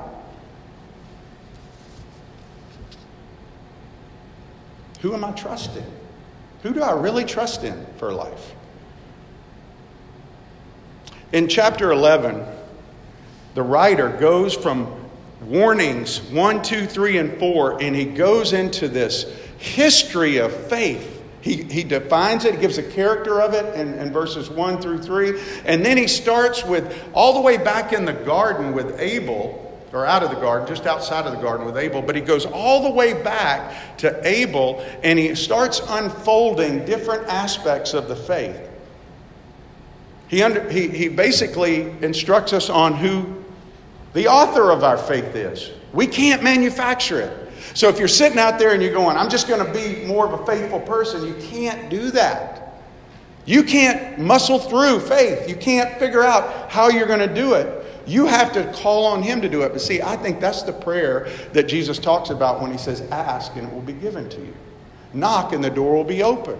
Who 5.00 5.14
am 5.14 5.24
I 5.24 5.32
trusting? 5.32 5.86
Who 6.62 6.72
do 6.72 6.82
I 6.82 6.92
really 6.92 7.24
trust 7.24 7.64
in 7.64 7.86
for 7.98 8.12
life? 8.12 8.54
In 11.32 11.48
chapter 11.48 11.90
11, 11.90 12.46
the 13.56 13.62
writer 13.62 14.10
goes 14.10 14.54
from 14.54 14.86
warnings 15.40 16.20
1, 16.24 16.62
2, 16.62 16.86
3, 16.86 17.16
and 17.16 17.38
4, 17.38 17.82
and 17.82 17.96
he 17.96 18.04
goes 18.04 18.52
into 18.52 18.86
this 18.86 19.34
history 19.56 20.36
of 20.36 20.54
faith. 20.68 21.24
He, 21.40 21.62
he 21.62 21.82
defines 21.82 22.44
it, 22.44 22.54
he 22.54 22.60
gives 22.60 22.76
a 22.76 22.82
character 22.82 23.40
of 23.40 23.54
it 23.54 23.74
in, 23.74 23.94
in 23.94 24.12
verses 24.12 24.50
1 24.50 24.82
through 24.82 24.98
3. 24.98 25.40
And 25.64 25.82
then 25.82 25.96
he 25.96 26.06
starts 26.06 26.66
with 26.66 27.02
all 27.14 27.32
the 27.32 27.40
way 27.40 27.56
back 27.56 27.94
in 27.94 28.04
the 28.04 28.12
garden 28.12 28.74
with 28.74 29.00
Abel, 29.00 29.62
or 29.90 30.04
out 30.04 30.22
of 30.22 30.28
the 30.28 30.36
garden, 30.36 30.68
just 30.68 30.84
outside 30.84 31.24
of 31.24 31.32
the 31.32 31.40
garden 31.40 31.64
with 31.64 31.78
Abel, 31.78 32.02
but 32.02 32.14
he 32.14 32.20
goes 32.20 32.44
all 32.44 32.82
the 32.82 32.90
way 32.90 33.14
back 33.22 33.96
to 33.96 34.20
Abel 34.28 34.84
and 35.02 35.18
he 35.18 35.34
starts 35.34 35.80
unfolding 35.88 36.84
different 36.84 37.26
aspects 37.28 37.94
of 37.94 38.06
the 38.06 38.16
faith. 38.16 38.60
He, 40.28 40.42
under, 40.42 40.68
he, 40.68 40.88
he 40.88 41.08
basically 41.08 41.82
instructs 42.02 42.52
us 42.52 42.68
on 42.68 42.94
who 42.94 43.45
the 44.16 44.28
author 44.28 44.70
of 44.70 44.82
our 44.82 44.96
faith 44.96 45.36
is. 45.36 45.72
We 45.92 46.06
can't 46.06 46.42
manufacture 46.42 47.20
it. 47.20 47.52
So 47.74 47.90
if 47.90 47.98
you're 47.98 48.08
sitting 48.08 48.38
out 48.38 48.58
there 48.58 48.72
and 48.72 48.82
you're 48.82 48.94
going, 48.94 49.14
I'm 49.14 49.28
just 49.28 49.46
going 49.46 49.62
to 49.64 49.70
be 49.70 50.06
more 50.06 50.24
of 50.26 50.40
a 50.40 50.46
faithful 50.46 50.80
person, 50.80 51.26
you 51.26 51.34
can't 51.50 51.90
do 51.90 52.10
that. 52.12 52.80
You 53.44 53.62
can't 53.62 54.18
muscle 54.18 54.58
through 54.58 55.00
faith. 55.00 55.46
You 55.46 55.54
can't 55.54 55.98
figure 55.98 56.22
out 56.22 56.72
how 56.72 56.88
you're 56.88 57.06
going 57.06 57.28
to 57.28 57.34
do 57.34 57.52
it. 57.52 57.84
You 58.06 58.24
have 58.24 58.54
to 58.54 58.72
call 58.72 59.04
on 59.04 59.22
Him 59.22 59.42
to 59.42 59.50
do 59.50 59.60
it. 59.60 59.72
But 59.72 59.82
see, 59.82 60.00
I 60.00 60.16
think 60.16 60.40
that's 60.40 60.62
the 60.62 60.72
prayer 60.72 61.28
that 61.52 61.64
Jesus 61.64 61.98
talks 61.98 62.30
about 62.30 62.62
when 62.62 62.72
He 62.72 62.78
says, 62.78 63.02
Ask 63.10 63.54
and 63.56 63.68
it 63.68 63.74
will 63.74 63.82
be 63.82 63.92
given 63.92 64.30
to 64.30 64.40
you. 64.40 64.54
Knock 65.12 65.52
and 65.52 65.62
the 65.62 65.68
door 65.68 65.94
will 65.94 66.04
be 66.04 66.22
open. 66.22 66.58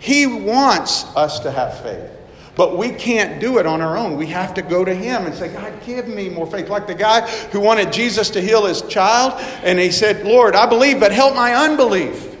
He 0.00 0.26
wants 0.26 1.04
us 1.14 1.38
to 1.38 1.52
have 1.52 1.80
faith. 1.84 2.10
But 2.56 2.78
we 2.78 2.90
can't 2.90 3.40
do 3.40 3.58
it 3.58 3.66
on 3.66 3.80
our 3.80 3.96
own. 3.96 4.16
We 4.16 4.26
have 4.26 4.54
to 4.54 4.62
go 4.62 4.84
to 4.84 4.94
Him 4.94 5.26
and 5.26 5.34
say, 5.34 5.52
God, 5.52 5.72
give 5.84 6.06
me 6.06 6.28
more 6.28 6.46
faith. 6.46 6.68
Like 6.68 6.86
the 6.86 6.94
guy 6.94 7.28
who 7.50 7.60
wanted 7.60 7.92
Jesus 7.92 8.30
to 8.30 8.40
heal 8.40 8.64
his 8.64 8.82
child, 8.82 9.40
and 9.64 9.78
he 9.78 9.90
said, 9.90 10.24
Lord, 10.24 10.54
I 10.54 10.66
believe, 10.66 11.00
but 11.00 11.10
help 11.10 11.34
my 11.34 11.54
unbelief. 11.54 12.36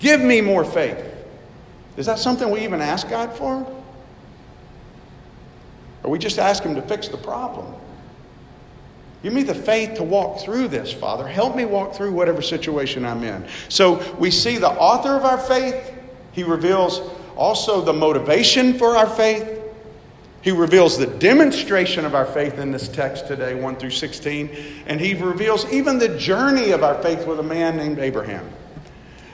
Give 0.00 0.20
me 0.20 0.40
more 0.40 0.64
faith. 0.64 0.98
Is 1.96 2.06
that 2.06 2.18
something 2.18 2.50
we 2.50 2.60
even 2.60 2.80
ask 2.80 3.08
God 3.08 3.32
for? 3.36 3.64
Or 6.02 6.10
we 6.10 6.18
just 6.18 6.38
ask 6.38 6.62
Him 6.62 6.74
to 6.74 6.82
fix 6.82 7.08
the 7.08 7.16
problem? 7.16 7.72
Give 9.22 9.32
me 9.32 9.42
the 9.42 9.54
faith 9.54 9.94
to 9.94 10.02
walk 10.02 10.40
through 10.40 10.68
this, 10.68 10.92
Father. 10.92 11.26
Help 11.26 11.56
me 11.56 11.64
walk 11.64 11.94
through 11.94 12.12
whatever 12.12 12.42
situation 12.42 13.06
I'm 13.06 13.22
in. 13.24 13.46
So 13.70 14.14
we 14.18 14.30
see 14.30 14.58
the 14.58 14.68
author 14.68 15.16
of 15.16 15.24
our 15.24 15.38
faith. 15.38 15.94
He 16.32 16.42
reveals 16.42 17.00
also 17.36 17.80
the 17.80 17.92
motivation 17.92 18.78
for 18.78 18.96
our 18.96 19.08
faith. 19.08 19.60
He 20.42 20.50
reveals 20.50 20.98
the 20.98 21.06
demonstration 21.06 22.04
of 22.04 22.14
our 22.14 22.26
faith 22.26 22.58
in 22.58 22.70
this 22.70 22.88
text 22.88 23.26
today, 23.26 23.54
1 23.54 23.76
through 23.76 23.90
16. 23.90 24.50
And 24.86 25.00
he 25.00 25.14
reveals 25.14 25.70
even 25.72 25.98
the 25.98 26.18
journey 26.18 26.72
of 26.72 26.82
our 26.82 27.00
faith 27.02 27.26
with 27.26 27.40
a 27.40 27.42
man 27.42 27.78
named 27.78 27.98
Abraham. 27.98 28.46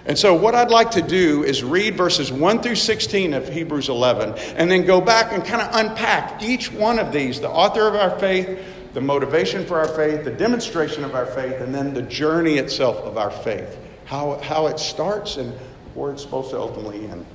And 0.07 0.19
so, 0.19 0.35
what 0.35 0.55
I'd 0.55 0.71
like 0.71 0.91
to 0.93 1.03
do 1.03 1.45
is 1.45 1.63
read 1.63 1.97
verses 1.97 2.33
1 2.33 2.63
through 2.63 2.77
16 2.77 3.35
of 3.35 3.49
Hebrews 3.49 3.89
11 3.89 4.35
and 4.57 4.71
then 4.71 4.87
go 4.87 5.01
back 5.01 5.33
and 5.33 5.45
kind 5.45 5.61
of 5.61 5.69
unpack 5.75 6.43
each 6.43 6.73
one 6.73 6.99
of 6.99 7.13
these 7.13 7.41
the 7.41 7.51
author 7.51 7.87
of 7.87 7.95
our 7.95 8.19
faith, 8.19 8.59
the 8.95 9.01
motivation 9.01 9.67
for 9.67 9.79
our 9.79 9.89
faith, 9.89 10.25
the 10.25 10.31
demonstration 10.31 11.05
of 11.05 11.15
our 11.15 11.27
faith, 11.27 11.61
and 11.61 11.75
then 11.75 11.93
the 11.93 12.03
journey 12.03 12.57
itself 12.59 12.97
of 12.99 13.19
our 13.19 13.31
faith. 13.31 13.79
How, 14.05 14.39
how 14.39 14.67
it 14.69 14.79
starts 14.79 15.37
and 15.37 15.53
where 15.95 16.13
it's 16.13 16.23
supposed 16.23 16.51
to 16.51 16.59
ultimately 16.59 17.07
end. 17.07 17.27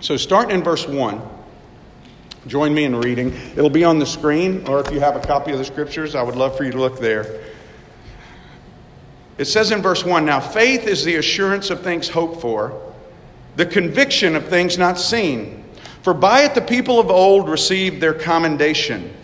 So, 0.00 0.16
starting 0.16 0.54
in 0.54 0.62
verse 0.62 0.86
1, 0.86 1.20
join 2.46 2.72
me 2.72 2.84
in 2.84 2.94
reading. 2.96 3.32
It'll 3.56 3.68
be 3.68 3.84
on 3.84 3.98
the 3.98 4.06
screen, 4.06 4.66
or 4.68 4.80
if 4.80 4.92
you 4.92 5.00
have 5.00 5.16
a 5.16 5.20
copy 5.20 5.50
of 5.50 5.58
the 5.58 5.64
scriptures, 5.64 6.14
I 6.14 6.22
would 6.22 6.36
love 6.36 6.56
for 6.56 6.64
you 6.64 6.70
to 6.70 6.78
look 6.78 7.00
there. 7.00 7.44
It 9.38 9.46
says 9.46 9.70
in 9.70 9.82
verse 9.82 10.04
1 10.04 10.24
Now 10.24 10.40
faith 10.40 10.86
is 10.86 11.04
the 11.04 11.16
assurance 11.16 11.70
of 11.70 11.82
things 11.82 12.08
hoped 12.08 12.40
for, 12.40 12.94
the 13.56 13.66
conviction 13.66 14.36
of 14.36 14.46
things 14.48 14.78
not 14.78 14.98
seen. 14.98 15.64
For 16.02 16.14
by 16.14 16.42
it 16.42 16.54
the 16.54 16.62
people 16.62 17.00
of 17.00 17.10
old 17.10 17.48
received 17.48 18.00
their 18.00 18.14
commendation. 18.14 19.14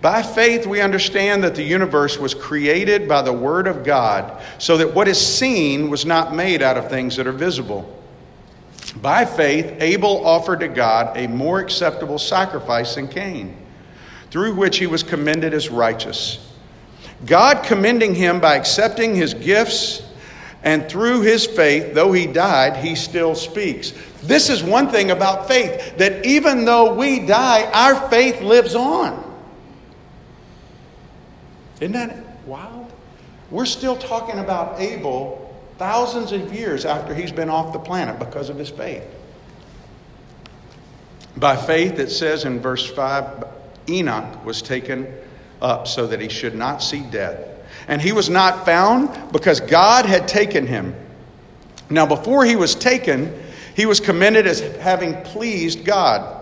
By 0.00 0.24
faith, 0.24 0.66
we 0.66 0.80
understand 0.80 1.44
that 1.44 1.54
the 1.54 1.62
universe 1.62 2.18
was 2.18 2.34
created 2.34 3.06
by 3.06 3.22
the 3.22 3.32
Word 3.32 3.68
of 3.68 3.84
God, 3.84 4.42
so 4.58 4.76
that 4.78 4.92
what 4.92 5.06
is 5.06 5.24
seen 5.24 5.90
was 5.90 6.04
not 6.04 6.34
made 6.34 6.60
out 6.60 6.76
of 6.76 6.90
things 6.90 7.14
that 7.16 7.28
are 7.28 7.32
visible. 7.32 8.01
By 8.96 9.24
faith, 9.24 9.76
Abel 9.80 10.26
offered 10.26 10.60
to 10.60 10.68
God 10.68 11.16
a 11.16 11.26
more 11.26 11.60
acceptable 11.60 12.18
sacrifice 12.18 12.94
than 12.94 13.08
Cain, 13.08 13.56
through 14.30 14.54
which 14.54 14.78
he 14.78 14.86
was 14.86 15.02
commended 15.02 15.54
as 15.54 15.68
righteous. 15.68 16.52
God 17.24 17.64
commending 17.64 18.14
him 18.14 18.40
by 18.40 18.56
accepting 18.56 19.14
his 19.14 19.34
gifts, 19.34 20.02
and 20.64 20.88
through 20.88 21.22
his 21.22 21.46
faith, 21.46 21.94
though 21.94 22.12
he 22.12 22.26
died, 22.26 22.76
he 22.76 22.94
still 22.94 23.34
speaks. 23.34 23.92
This 24.22 24.48
is 24.48 24.62
one 24.62 24.88
thing 24.88 25.10
about 25.10 25.48
faith 25.48 25.96
that 25.96 26.24
even 26.24 26.64
though 26.64 26.94
we 26.94 27.26
die, 27.26 27.68
our 27.72 28.08
faith 28.08 28.40
lives 28.40 28.74
on. 28.74 29.20
Isn't 31.80 31.92
that 31.92 32.16
wild? 32.46 32.92
We're 33.50 33.66
still 33.66 33.96
talking 33.96 34.38
about 34.38 34.80
Abel 34.80 35.41
thousands 35.78 36.32
of 36.32 36.52
years 36.52 36.84
after 36.84 37.14
he's 37.14 37.32
been 37.32 37.48
off 37.48 37.72
the 37.72 37.78
planet 37.78 38.18
because 38.18 38.48
of 38.48 38.56
his 38.56 38.70
faith. 38.70 39.04
By 41.36 41.56
faith, 41.56 41.98
it 41.98 42.10
says 42.10 42.44
in 42.44 42.60
verse 42.60 42.88
5 42.90 43.44
Enoch 43.88 44.44
was 44.44 44.62
taken 44.62 45.12
up 45.60 45.88
so 45.88 46.06
that 46.06 46.20
he 46.20 46.28
should 46.28 46.54
not 46.54 46.82
see 46.82 47.00
death. 47.00 47.48
And 47.88 48.00
he 48.00 48.12
was 48.12 48.28
not 48.28 48.64
found 48.64 49.32
because 49.32 49.60
God 49.60 50.06
had 50.06 50.28
taken 50.28 50.66
him. 50.66 50.94
Now, 51.90 52.06
before 52.06 52.44
he 52.44 52.56
was 52.56 52.74
taken, 52.74 53.32
he 53.74 53.86
was 53.86 54.00
commended 54.00 54.46
as 54.46 54.60
having 54.76 55.20
pleased 55.22 55.84
God. 55.84 56.41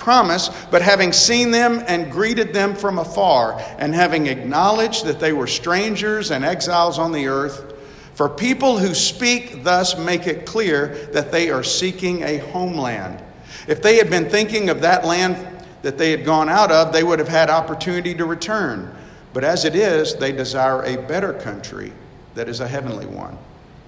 promised, 0.00 0.52
but 0.72 0.82
having 0.82 1.12
seen 1.12 1.52
them 1.52 1.84
and 1.86 2.10
greeted 2.10 2.52
them 2.52 2.74
from 2.74 2.98
afar, 2.98 3.60
and 3.78 3.94
having 3.94 4.26
acknowledged 4.26 5.04
that 5.04 5.20
they 5.20 5.32
were 5.32 5.46
strangers 5.46 6.32
and 6.32 6.44
exiles 6.44 6.98
on 6.98 7.12
the 7.12 7.28
earth. 7.28 7.74
For 8.14 8.28
people 8.28 8.78
who 8.78 8.94
speak 8.94 9.62
thus 9.62 9.96
make 9.96 10.26
it 10.26 10.44
clear 10.44 11.08
that 11.12 11.30
they 11.30 11.50
are 11.50 11.62
seeking 11.62 12.22
a 12.22 12.38
homeland. 12.38 13.22
If 13.68 13.82
they 13.82 13.96
had 13.96 14.10
been 14.10 14.28
thinking 14.28 14.68
of 14.68 14.80
that 14.80 15.04
land 15.04 15.36
that 15.82 15.96
they 15.96 16.10
had 16.10 16.24
gone 16.24 16.48
out 16.48 16.72
of, 16.72 16.92
they 16.92 17.04
would 17.04 17.18
have 17.18 17.28
had 17.28 17.48
opportunity 17.48 18.14
to 18.16 18.24
return. 18.24 18.94
But 19.32 19.44
as 19.44 19.64
it 19.64 19.76
is, 19.76 20.16
they 20.16 20.32
desire 20.32 20.82
a 20.82 20.96
better 21.06 21.32
country 21.32 21.92
that 22.34 22.48
is 22.48 22.60
a 22.60 22.68
heavenly 22.68 23.06
one. 23.06 23.38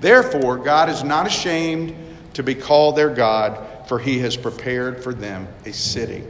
Therefore, 0.01 0.57
God 0.57 0.89
is 0.89 1.03
not 1.03 1.27
ashamed 1.27 1.95
to 2.35 2.43
be 2.43 2.55
called 2.55 2.97
their 2.97 3.11
God, 3.11 3.59
for 3.93 3.99
he 3.99 4.21
has 4.21 4.39
prepared 4.39 5.05
for 5.05 5.13
them 5.13 5.47
a 5.67 5.73
city. 5.75 6.25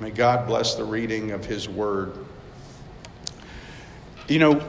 May 0.00 0.10
God 0.10 0.48
bless 0.48 0.74
the 0.74 0.82
reading 0.82 1.30
of 1.30 1.44
his 1.44 1.68
word. 1.68 2.14
You 4.26 4.40
know, 4.40 4.66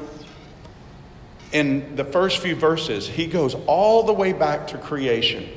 in 1.53 1.95
the 1.95 2.03
first 2.03 2.43
few 2.43 2.55
verses, 2.55 3.07
he 3.07 3.25
goes 3.25 3.55
all 3.65 4.03
the 4.03 4.13
way 4.13 4.33
back 4.33 4.67
to 4.67 4.77
creation 4.77 5.49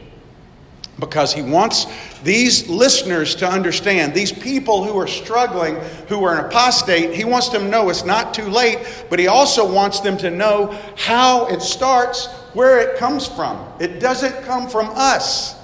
because 0.98 1.34
he 1.34 1.42
wants 1.42 1.84
these 2.22 2.66
listeners 2.66 3.34
to 3.34 3.46
understand, 3.46 4.14
these 4.14 4.32
people 4.32 4.82
who 4.82 4.98
are 4.98 5.06
struggling, 5.06 5.76
who 6.08 6.24
are 6.24 6.38
an 6.38 6.46
apostate, 6.46 7.12
he 7.12 7.26
wants 7.26 7.50
them 7.50 7.64
to 7.64 7.68
know 7.68 7.90
it's 7.90 8.06
not 8.06 8.32
too 8.32 8.48
late, 8.48 9.04
but 9.10 9.18
he 9.18 9.26
also 9.26 9.70
wants 9.70 10.00
them 10.00 10.16
to 10.16 10.30
know 10.30 10.74
how 10.96 11.46
it 11.48 11.60
starts, 11.60 12.28
where 12.54 12.78
it 12.80 12.96
comes 12.96 13.28
from. 13.28 13.70
It 13.78 14.00
doesn't 14.00 14.44
come 14.44 14.66
from 14.66 14.90
us. 14.94 15.59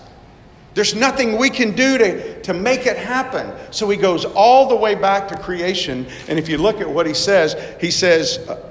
There's 0.77 0.95
nothing 0.95 1.39
we 1.39 1.49
can 1.49 1.75
do 1.75 1.97
to, 1.97 2.43
to 2.43 2.53
make 2.53 2.85
it 2.85 2.99
happen. 2.99 3.51
So 3.71 3.89
he 3.89 3.97
goes 3.97 4.27
all 4.27 4.69
the 4.69 4.77
way 4.77 4.95
back 4.95 5.29
to 5.29 5.37
creation. 5.39 6.07
And 6.29 6.39
if 6.39 6.51
you 6.51 6.59
look 6.59 6.83
at 6.83 6.91
what 6.91 7.07
he 7.07 7.15
says, 7.15 7.57
he 7.81 7.91
says, 7.91 8.37
uh, 8.47 8.63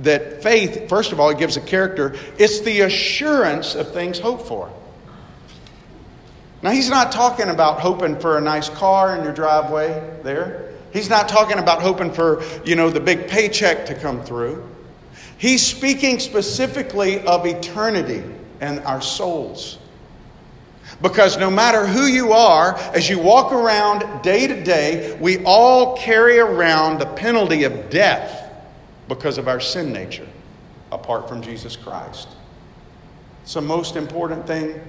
that 0.00 0.42
faith, 0.42 0.86
first 0.90 1.12
of 1.12 1.18
all, 1.18 1.30
it 1.30 1.38
gives 1.38 1.56
a 1.56 1.62
character, 1.62 2.14
it's 2.38 2.60
the 2.60 2.82
assurance 2.82 3.74
of 3.74 3.90
things 3.90 4.18
hoped 4.18 4.46
for. 4.48 4.70
Now, 6.60 6.72
he's 6.72 6.90
not 6.90 7.10
talking 7.10 7.48
about 7.48 7.80
hoping 7.80 8.20
for 8.20 8.36
a 8.36 8.40
nice 8.42 8.68
car 8.68 9.16
in 9.16 9.24
your 9.24 9.32
driveway 9.32 10.20
there. 10.22 10.74
He's 10.92 11.08
not 11.08 11.26
talking 11.26 11.58
about 11.58 11.80
hoping 11.80 12.12
for, 12.12 12.42
you 12.66 12.76
know, 12.76 12.90
the 12.90 13.00
big 13.00 13.28
paycheck 13.28 13.86
to 13.86 13.94
come 13.94 14.22
through. 14.24 14.68
He's 15.38 15.66
speaking 15.66 16.18
specifically 16.18 17.24
of 17.24 17.46
eternity 17.46 18.22
and 18.60 18.80
our 18.80 19.00
souls. 19.00 19.78
Because 21.02 21.38
no 21.38 21.50
matter 21.50 21.86
who 21.86 22.06
you 22.06 22.32
are, 22.32 22.76
as 22.94 23.08
you 23.08 23.18
walk 23.18 23.52
around 23.52 24.22
day 24.22 24.46
to 24.46 24.62
day, 24.62 25.16
we 25.20 25.42
all 25.44 25.96
carry 25.96 26.38
around 26.38 26.98
the 26.98 27.06
penalty 27.06 27.64
of 27.64 27.88
death 27.88 28.52
because 29.08 29.38
of 29.38 29.48
our 29.48 29.60
sin 29.60 29.92
nature 29.92 30.26
apart 30.92 31.28
from 31.28 31.40
Jesus 31.40 31.74
Christ. 31.74 32.28
It's 33.42 33.54
the 33.54 33.62
most 33.62 33.96
important 33.96 34.46
thing 34.46 34.80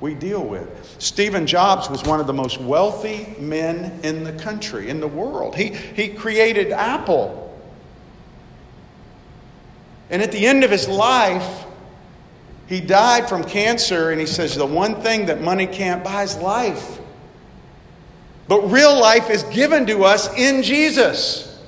we 0.00 0.14
deal 0.14 0.44
with. 0.44 0.96
Stephen 0.98 1.46
Jobs 1.46 1.88
was 1.88 2.02
one 2.02 2.18
of 2.18 2.26
the 2.26 2.32
most 2.32 2.60
wealthy 2.60 3.36
men 3.38 4.00
in 4.02 4.24
the 4.24 4.32
country, 4.32 4.90
in 4.90 4.98
the 4.98 5.06
world. 5.06 5.54
He, 5.54 5.68
he 5.68 6.08
created 6.08 6.72
Apple. 6.72 7.56
And 10.10 10.20
at 10.20 10.32
the 10.32 10.44
end 10.44 10.64
of 10.64 10.70
his 10.70 10.88
life, 10.88 11.64
he 12.72 12.80
died 12.80 13.28
from 13.28 13.44
cancer, 13.44 14.12
and 14.12 14.18
he 14.18 14.24
says, 14.24 14.54
The 14.54 14.64
one 14.64 15.02
thing 15.02 15.26
that 15.26 15.42
money 15.42 15.66
can't 15.66 16.02
buy 16.02 16.22
is 16.22 16.38
life. 16.38 17.00
But 18.48 18.62
real 18.70 18.98
life 18.98 19.28
is 19.28 19.42
given 19.42 19.84
to 19.88 20.04
us 20.04 20.32
in 20.38 20.62
Jesus 20.62 21.62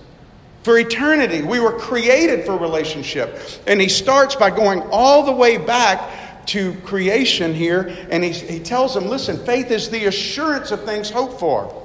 for 0.62 0.79
eternity. 0.79 1.43
We 1.43 1.61
were 1.61 1.79
created 1.79 2.47
for 2.47 2.57
relationship. 2.57 3.38
And 3.67 3.83
he 3.83 3.90
starts 3.90 4.35
by 4.35 4.49
going 4.49 4.81
all 4.90 5.27
the 5.27 5.33
way 5.33 5.59
back 5.59 6.47
to 6.47 6.73
creation 6.87 7.53
here, 7.53 7.95
and 8.09 8.25
he, 8.25 8.31
he 8.31 8.59
tells 8.59 8.95
them 8.95 9.05
listen, 9.05 9.45
faith 9.45 9.71
is 9.71 9.90
the 9.90 10.07
assurance 10.07 10.71
of 10.71 10.85
things 10.85 11.11
hoped 11.11 11.38
for. 11.38 11.83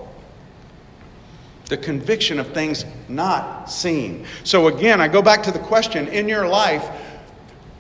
The 1.66 1.76
conviction 1.76 2.40
of 2.40 2.54
things 2.54 2.86
not 3.10 3.70
seen. 3.70 4.26
So, 4.46 4.70
again, 4.70 5.02
I 5.02 5.10
go 5.10 5.22
back 5.22 5.44
to 5.44 5.52
the 5.52 5.60
question 5.60 6.08
in 6.08 6.30
your 6.30 6.48
life, 6.48 6.90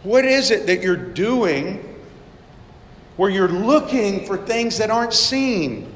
what 0.03 0.25
is 0.25 0.51
it 0.51 0.67
that 0.67 0.81
you're 0.81 0.95
doing 0.95 1.85
where 3.17 3.29
you're 3.29 3.49
looking 3.49 4.25
for 4.25 4.37
things 4.37 4.77
that 4.77 4.89
aren't 4.89 5.13
seen? 5.13 5.93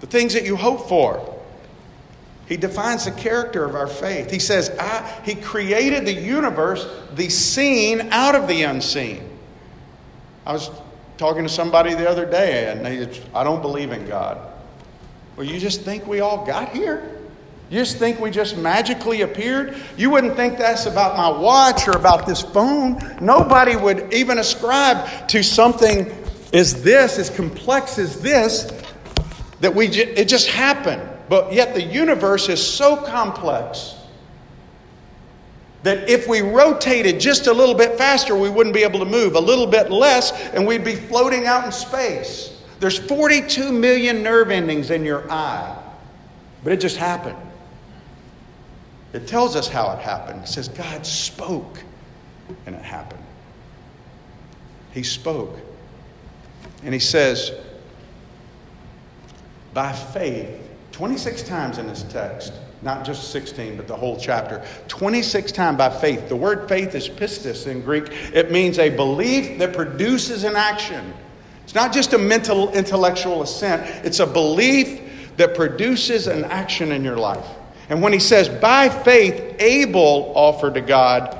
The 0.00 0.06
things 0.06 0.34
that 0.34 0.44
you 0.44 0.56
hope 0.56 0.88
for. 0.88 1.34
He 2.46 2.56
defines 2.56 3.06
the 3.06 3.10
character 3.10 3.64
of 3.64 3.74
our 3.74 3.88
faith. 3.88 4.30
He 4.30 4.38
says, 4.38 4.70
He 5.24 5.34
created 5.34 6.06
the 6.06 6.12
universe, 6.12 6.86
the 7.14 7.28
seen 7.28 8.08
out 8.12 8.36
of 8.36 8.46
the 8.46 8.62
unseen. 8.62 9.28
I 10.44 10.52
was 10.52 10.70
talking 11.16 11.42
to 11.42 11.48
somebody 11.48 11.94
the 11.94 12.08
other 12.08 12.24
day, 12.24 12.70
and 12.70 12.86
they, 12.86 12.98
said, 12.98 13.20
I 13.34 13.42
don't 13.42 13.62
believe 13.62 13.90
in 13.90 14.06
God. 14.06 14.38
Well, 15.36 15.46
you 15.46 15.58
just 15.58 15.82
think 15.82 16.06
we 16.06 16.20
all 16.20 16.46
got 16.46 16.68
here? 16.70 17.15
You 17.68 17.80
just 17.80 17.96
think 17.96 18.20
we 18.20 18.30
just 18.30 18.56
magically 18.56 19.22
appeared? 19.22 19.76
You 19.96 20.10
wouldn't 20.10 20.36
think 20.36 20.56
that's 20.56 20.86
about 20.86 21.16
my 21.16 21.28
watch 21.28 21.88
or 21.88 21.92
about 21.92 22.24
this 22.24 22.40
phone. 22.40 22.98
Nobody 23.20 23.74
would 23.74 24.12
even 24.14 24.38
ascribe 24.38 25.28
to 25.28 25.42
something 25.42 26.12
as 26.52 26.82
this, 26.82 27.18
as 27.18 27.28
complex 27.28 27.98
as 27.98 28.20
this, 28.20 28.70
that 29.60 29.74
we 29.74 29.88
ju- 29.88 30.12
it 30.16 30.26
just 30.26 30.46
happened. 30.48 31.02
But 31.28 31.52
yet 31.52 31.74
the 31.74 31.82
universe 31.82 32.48
is 32.48 32.64
so 32.64 32.96
complex 32.96 33.96
that 35.82 36.08
if 36.08 36.28
we 36.28 36.42
rotated 36.42 37.18
just 37.18 37.48
a 37.48 37.52
little 37.52 37.74
bit 37.74 37.98
faster, 37.98 38.36
we 38.36 38.48
wouldn't 38.48 38.74
be 38.74 38.84
able 38.84 39.00
to 39.00 39.04
move. 39.04 39.34
A 39.34 39.40
little 39.40 39.66
bit 39.66 39.90
less, 39.90 40.30
and 40.52 40.64
we'd 40.64 40.84
be 40.84 40.94
floating 40.94 41.46
out 41.46 41.64
in 41.64 41.72
space. 41.72 42.52
There's 42.78 42.98
42 42.98 43.72
million 43.72 44.22
nerve 44.22 44.52
endings 44.52 44.90
in 44.90 45.04
your 45.04 45.28
eye, 45.30 45.76
but 46.62 46.72
it 46.72 46.80
just 46.80 46.96
happened. 46.96 47.36
It 49.16 49.26
tells 49.26 49.56
us 49.56 49.66
how 49.66 49.90
it 49.92 49.98
happened. 50.00 50.42
It 50.42 50.46
says 50.46 50.68
God 50.68 51.06
spoke, 51.06 51.82
and 52.66 52.74
it 52.74 52.82
happened. 52.82 53.24
He 54.92 55.02
spoke. 55.02 55.58
And 56.82 56.92
he 56.92 57.00
says, 57.00 57.52
by 59.72 59.94
faith, 59.94 60.50
26 60.92 61.44
times 61.44 61.78
in 61.78 61.86
this 61.86 62.02
text, 62.02 62.52
not 62.82 63.06
just 63.06 63.30
16, 63.32 63.78
but 63.78 63.88
the 63.88 63.96
whole 63.96 64.18
chapter. 64.18 64.62
26 64.88 65.50
times 65.50 65.78
by 65.78 65.88
faith. 65.88 66.28
The 66.28 66.36
word 66.36 66.68
faith 66.68 66.94
is 66.94 67.08
pistis 67.08 67.66
in 67.66 67.80
Greek. 67.80 68.08
It 68.34 68.52
means 68.52 68.78
a 68.78 68.90
belief 68.90 69.58
that 69.58 69.72
produces 69.72 70.44
an 70.44 70.56
action. 70.56 71.14
It's 71.64 71.74
not 71.74 71.90
just 71.90 72.12
a 72.12 72.18
mental, 72.18 72.70
intellectual 72.72 73.40
assent, 73.40 73.82
it's 74.04 74.20
a 74.20 74.26
belief 74.26 75.00
that 75.38 75.54
produces 75.54 76.26
an 76.26 76.44
action 76.44 76.92
in 76.92 77.02
your 77.02 77.16
life. 77.16 77.46
And 77.88 78.02
when 78.02 78.12
he 78.12 78.18
says, 78.18 78.48
by 78.48 78.88
faith, 78.88 79.56
Abel 79.60 80.32
offered 80.34 80.74
to 80.74 80.80
God 80.80 81.38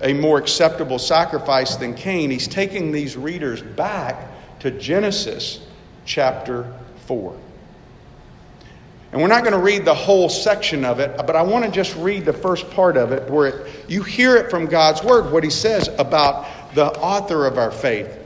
a 0.00 0.12
more 0.14 0.38
acceptable 0.38 0.98
sacrifice 0.98 1.76
than 1.76 1.94
Cain, 1.94 2.30
he's 2.30 2.48
taking 2.48 2.92
these 2.92 3.16
readers 3.16 3.62
back 3.62 4.28
to 4.60 4.70
Genesis 4.70 5.60
chapter 6.04 6.72
4. 7.06 7.36
And 9.12 9.20
we're 9.20 9.28
not 9.28 9.44
going 9.44 9.54
to 9.54 9.62
read 9.62 9.84
the 9.84 9.94
whole 9.94 10.28
section 10.28 10.84
of 10.84 11.00
it, 11.00 11.16
but 11.16 11.36
I 11.36 11.42
want 11.42 11.64
to 11.64 11.70
just 11.70 11.96
read 11.96 12.24
the 12.24 12.32
first 12.32 12.68
part 12.70 12.96
of 12.96 13.12
it 13.12 13.30
where 13.30 13.46
it, 13.46 13.84
you 13.88 14.02
hear 14.02 14.36
it 14.36 14.50
from 14.50 14.66
God's 14.66 15.02
word, 15.02 15.32
what 15.32 15.44
he 15.44 15.50
says 15.50 15.88
about 15.98 16.46
the 16.74 16.86
author 16.98 17.46
of 17.46 17.56
our 17.56 17.70
faith. 17.70 18.18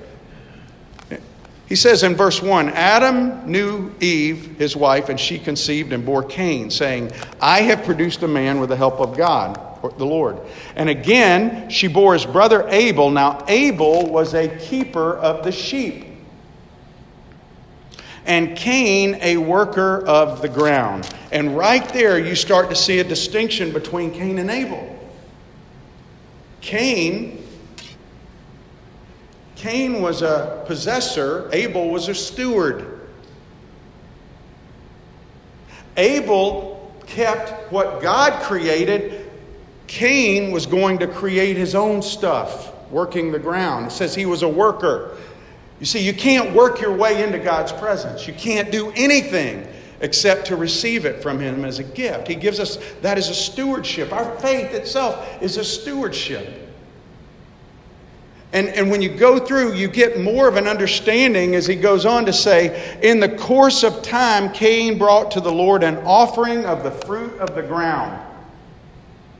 He 1.70 1.76
says 1.76 2.02
in 2.02 2.16
verse 2.16 2.42
1 2.42 2.70
Adam 2.70 3.48
knew 3.48 3.94
Eve, 4.00 4.56
his 4.58 4.74
wife, 4.74 5.08
and 5.08 5.18
she 5.18 5.38
conceived 5.38 5.92
and 5.92 6.04
bore 6.04 6.24
Cain, 6.24 6.68
saying, 6.68 7.12
I 7.40 7.62
have 7.62 7.84
produced 7.84 8.24
a 8.24 8.28
man 8.28 8.58
with 8.58 8.70
the 8.70 8.76
help 8.76 8.98
of 8.98 9.16
God, 9.16 9.56
the 9.96 10.04
Lord. 10.04 10.40
And 10.74 10.88
again, 10.88 11.70
she 11.70 11.86
bore 11.86 12.14
his 12.14 12.26
brother 12.26 12.68
Abel. 12.68 13.08
Now, 13.12 13.44
Abel 13.46 14.10
was 14.10 14.34
a 14.34 14.48
keeper 14.58 15.16
of 15.16 15.44
the 15.44 15.52
sheep, 15.52 16.06
and 18.26 18.56
Cain 18.56 19.18
a 19.20 19.36
worker 19.36 20.04
of 20.04 20.42
the 20.42 20.48
ground. 20.48 21.08
And 21.30 21.56
right 21.56 21.88
there, 21.90 22.18
you 22.18 22.34
start 22.34 22.68
to 22.70 22.76
see 22.76 22.98
a 22.98 23.04
distinction 23.04 23.72
between 23.72 24.10
Cain 24.10 24.40
and 24.40 24.50
Abel. 24.50 24.98
Cain 26.62 27.39
Cain 29.60 30.00
was 30.00 30.22
a 30.22 30.64
possessor, 30.66 31.50
Abel 31.52 31.90
was 31.90 32.08
a 32.08 32.14
steward. 32.14 32.98
Abel 35.98 36.94
kept 37.06 37.70
what 37.70 38.00
God 38.00 38.42
created, 38.44 39.30
Cain 39.86 40.50
was 40.50 40.64
going 40.64 41.00
to 41.00 41.06
create 41.06 41.58
his 41.58 41.74
own 41.74 42.00
stuff, 42.00 42.72
working 42.90 43.32
the 43.32 43.38
ground. 43.38 43.88
It 43.88 43.90
says 43.90 44.14
he 44.14 44.24
was 44.24 44.42
a 44.42 44.48
worker. 44.48 45.18
You 45.78 45.84
see, 45.84 46.06
you 46.06 46.14
can't 46.14 46.54
work 46.54 46.80
your 46.80 46.96
way 46.96 47.22
into 47.22 47.38
God's 47.38 47.72
presence. 47.72 48.26
You 48.26 48.32
can't 48.32 48.72
do 48.72 48.90
anything 48.96 49.68
except 50.00 50.46
to 50.46 50.56
receive 50.56 51.04
it 51.04 51.22
from 51.22 51.38
Him 51.38 51.66
as 51.66 51.78
a 51.78 51.84
gift. 51.84 52.28
He 52.28 52.34
gives 52.34 52.60
us 52.60 52.78
that 53.02 53.18
as 53.18 53.28
a 53.28 53.34
stewardship. 53.34 54.10
Our 54.10 54.38
faith 54.38 54.72
itself 54.72 55.42
is 55.42 55.58
a 55.58 55.64
stewardship. 55.64 56.69
And, 58.52 58.68
and 58.68 58.90
when 58.90 59.00
you 59.00 59.08
go 59.08 59.38
through, 59.38 59.74
you 59.74 59.86
get 59.86 60.18
more 60.20 60.48
of 60.48 60.56
an 60.56 60.66
understanding 60.66 61.54
as 61.54 61.66
he 61.66 61.76
goes 61.76 62.04
on 62.04 62.26
to 62.26 62.32
say, 62.32 62.98
In 63.00 63.20
the 63.20 63.28
course 63.28 63.84
of 63.84 64.02
time, 64.02 64.52
Cain 64.52 64.98
brought 64.98 65.30
to 65.32 65.40
the 65.40 65.52
Lord 65.52 65.84
an 65.84 65.98
offering 65.98 66.64
of 66.64 66.82
the 66.82 66.90
fruit 66.90 67.38
of 67.38 67.54
the 67.54 67.62
ground. 67.62 68.20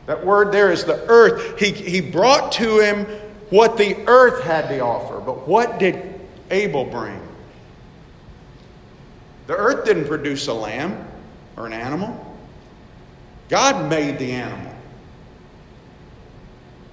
That 0.07 0.25
word 0.25 0.53
there 0.53 0.70
is 0.70 0.85
the 0.85 1.05
earth. 1.09 1.59
He, 1.59 1.73
he 1.73 2.01
brought 2.01 2.53
to 2.53 2.79
him 2.79 3.05
what 3.51 3.77
the 3.77 3.96
earth 4.07 4.44
had 4.44 4.68
to 4.68 4.79
offer. 4.81 5.20
But 5.20 5.46
what 5.46 5.79
did 5.79 6.20
Abel 6.51 6.85
bring? 6.85 7.20
The 9.49 9.57
earth 9.57 9.85
didn't 9.85 10.07
produce 10.07 10.46
a 10.46 10.55
lamb 10.55 11.05
or 11.57 11.66
an 11.66 11.73
animal, 11.73 12.37
God 13.49 13.90
made 13.90 14.18
the 14.18 14.31
animal. 14.33 14.69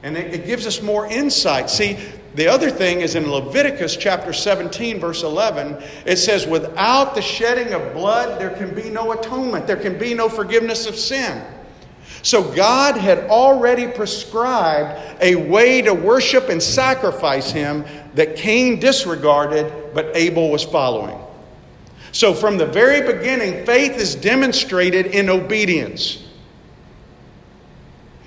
And 0.07 0.15
it, 0.15 0.33
it 0.33 0.45
gives 0.45 0.65
us 0.65 0.81
more 0.81 1.05
insight. 1.05 1.69
See, 1.69 1.97
the 2.33 2.47
other 2.47 2.71
thing 2.71 3.01
is 3.01 3.15
in 3.15 3.29
Leviticus 3.29 3.97
chapter 3.97 4.31
17, 4.31 5.01
verse 5.01 5.21
11, 5.21 5.83
it 6.05 6.15
says, 6.15 6.47
Without 6.47 7.13
the 7.13 7.21
shedding 7.21 7.73
of 7.73 7.93
blood, 7.93 8.39
there 8.39 8.51
can 8.51 8.73
be 8.73 8.89
no 8.89 9.11
atonement, 9.11 9.67
there 9.67 9.75
can 9.75 9.99
be 9.99 10.13
no 10.13 10.29
forgiveness 10.29 10.87
of 10.87 10.95
sin. 10.95 11.43
So 12.23 12.41
God 12.55 12.95
had 12.95 13.25
already 13.25 13.85
prescribed 13.87 15.21
a 15.21 15.35
way 15.35 15.81
to 15.81 15.93
worship 15.93 16.47
and 16.47 16.63
sacrifice 16.63 17.51
Him 17.51 17.83
that 18.15 18.37
Cain 18.37 18.79
disregarded, 18.79 19.93
but 19.93 20.15
Abel 20.15 20.51
was 20.51 20.63
following. 20.63 21.19
So 22.13 22.33
from 22.33 22.57
the 22.57 22.65
very 22.65 23.01
beginning, 23.01 23.65
faith 23.65 23.97
is 23.97 24.15
demonstrated 24.15 25.07
in 25.07 25.29
obedience. 25.29 26.23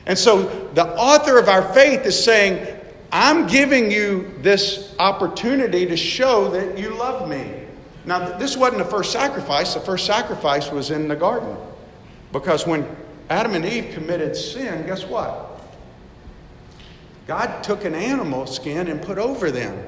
And 0.06 0.18
so 0.18 0.68
the 0.74 0.86
author 0.96 1.38
of 1.38 1.48
our 1.48 1.72
faith 1.72 2.04
is 2.06 2.22
saying, 2.22 2.76
I'm 3.12 3.46
giving 3.46 3.90
you 3.90 4.32
this 4.38 4.94
opportunity 4.98 5.86
to 5.86 5.96
show 5.96 6.48
that 6.50 6.78
you 6.78 6.94
love 6.94 7.28
me. 7.28 7.54
Now, 8.04 8.38
this 8.38 8.56
wasn't 8.56 8.78
the 8.78 8.88
first 8.88 9.12
sacrifice. 9.12 9.74
The 9.74 9.80
first 9.80 10.06
sacrifice 10.06 10.70
was 10.70 10.90
in 10.90 11.08
the 11.08 11.16
garden. 11.16 11.56
Because 12.32 12.66
when 12.66 12.88
Adam 13.28 13.54
and 13.54 13.64
Eve 13.64 13.92
committed 13.92 14.36
sin, 14.36 14.86
guess 14.86 15.04
what? 15.04 15.60
God 17.26 17.62
took 17.62 17.84
an 17.84 17.94
animal 17.94 18.46
skin 18.46 18.88
and 18.88 19.02
put 19.02 19.18
over 19.18 19.50
them. 19.50 19.86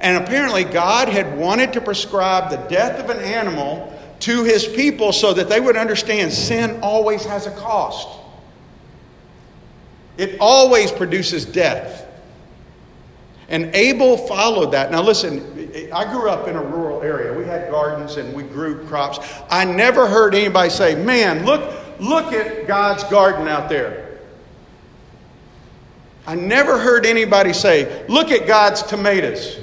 And 0.00 0.22
apparently, 0.22 0.64
God 0.64 1.08
had 1.08 1.38
wanted 1.38 1.72
to 1.74 1.80
prescribe 1.80 2.50
the 2.50 2.56
death 2.68 2.98
of 2.98 3.10
an 3.10 3.22
animal 3.22 3.96
to 4.20 4.42
his 4.42 4.66
people 4.66 5.12
so 5.12 5.32
that 5.34 5.48
they 5.48 5.60
would 5.60 5.76
understand 5.76 6.32
sin 6.32 6.80
always 6.82 7.24
has 7.24 7.46
a 7.46 7.52
cost. 7.52 8.08
It 10.16 10.36
always 10.40 10.92
produces 10.92 11.44
death. 11.44 12.06
And 13.48 13.74
Abel 13.74 14.16
followed 14.16 14.72
that. 14.72 14.90
Now, 14.90 15.02
listen, 15.02 15.90
I 15.92 16.10
grew 16.10 16.30
up 16.30 16.48
in 16.48 16.56
a 16.56 16.62
rural 16.62 17.02
area. 17.02 17.32
We 17.32 17.44
had 17.44 17.70
gardens 17.70 18.16
and 18.16 18.34
we 18.34 18.42
grew 18.42 18.86
crops. 18.86 19.18
I 19.50 19.64
never 19.64 20.06
heard 20.06 20.34
anybody 20.34 20.70
say, 20.70 20.94
Man, 20.94 21.44
look, 21.44 21.74
look 22.00 22.32
at 22.32 22.66
God's 22.66 23.04
garden 23.04 23.48
out 23.48 23.68
there. 23.68 24.18
I 26.26 26.36
never 26.36 26.78
heard 26.78 27.04
anybody 27.04 27.52
say, 27.52 28.06
Look 28.08 28.30
at 28.30 28.46
God's 28.46 28.82
tomatoes. 28.82 29.58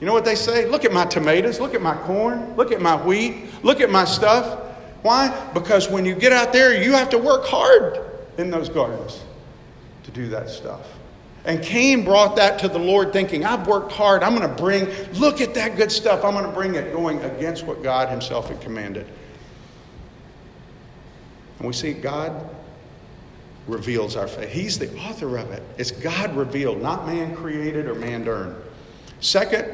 You 0.00 0.06
know 0.06 0.12
what 0.12 0.24
they 0.24 0.34
say? 0.34 0.66
Look 0.66 0.84
at 0.84 0.92
my 0.92 1.06
tomatoes. 1.06 1.60
Look 1.60 1.74
at 1.74 1.80
my 1.80 1.96
corn. 1.98 2.54
Look 2.56 2.72
at 2.72 2.82
my 2.82 2.96
wheat. 2.96 3.46
Look 3.62 3.80
at 3.80 3.90
my 3.90 4.04
stuff. 4.04 4.60
Why? 5.02 5.50
Because 5.54 5.88
when 5.88 6.04
you 6.04 6.14
get 6.14 6.32
out 6.32 6.52
there, 6.52 6.82
you 6.82 6.92
have 6.92 7.08
to 7.10 7.18
work 7.18 7.44
hard 7.46 8.00
in 8.38 8.50
those 8.50 8.68
gardens 8.68 9.22
to 10.06 10.10
do 10.12 10.28
that 10.28 10.48
stuff. 10.48 10.86
And 11.44 11.62
Cain 11.62 12.04
brought 12.04 12.36
that 12.36 12.58
to 12.60 12.68
the 12.68 12.78
Lord 12.78 13.12
thinking, 13.12 13.44
I've 13.44 13.66
worked 13.66 13.92
hard. 13.92 14.22
I'm 14.22 14.36
going 14.36 14.48
to 14.48 14.62
bring, 14.62 14.88
look 15.14 15.40
at 15.40 15.54
that 15.54 15.76
good 15.76 15.92
stuff. 15.92 16.24
I'm 16.24 16.32
going 16.32 16.46
to 16.46 16.52
bring 16.52 16.74
it 16.74 16.92
going 16.92 17.20
against 17.22 17.64
what 17.64 17.82
God 17.82 18.08
Himself 18.08 18.48
had 18.48 18.60
commanded. 18.60 19.06
And 21.58 21.66
we 21.66 21.72
see 21.72 21.92
God 21.92 22.50
reveals 23.68 24.16
our 24.16 24.28
faith. 24.28 24.48
He's 24.48 24.78
the 24.78 24.92
author 24.98 25.38
of 25.38 25.50
it. 25.50 25.62
It's 25.76 25.90
God 25.90 26.36
revealed, 26.36 26.82
not 26.82 27.06
man 27.06 27.34
created 27.36 27.86
or 27.86 27.94
man 27.94 28.26
earned. 28.26 28.56
Second, 29.20 29.66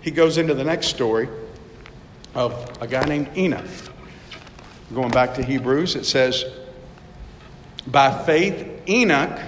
he 0.00 0.10
goes 0.10 0.38
into 0.38 0.54
the 0.54 0.64
next 0.64 0.88
story 0.88 1.28
of 2.34 2.78
a 2.80 2.86
guy 2.86 3.04
named 3.04 3.28
Enoch. 3.36 3.64
Going 4.94 5.10
back 5.10 5.34
to 5.34 5.44
Hebrews, 5.44 5.96
it 5.96 6.04
says, 6.04 6.44
By 7.86 8.24
faith, 8.24 8.88
Enoch 8.88 9.38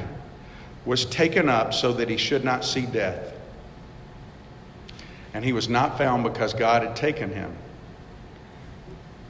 was 0.85 1.05
taken 1.07 1.49
up 1.49 1.73
so 1.73 1.92
that 1.92 2.09
he 2.09 2.16
should 2.16 2.45
not 2.45 2.64
see 2.64 2.87
death. 2.87 3.33
And 5.35 5.45
he 5.45 5.53
was 5.53 5.68
not 5.68 5.97
found 5.97 6.25
because 6.25 6.53
God 6.55 6.83
had 6.83 6.97
taken 6.97 7.33
him. 7.33 7.57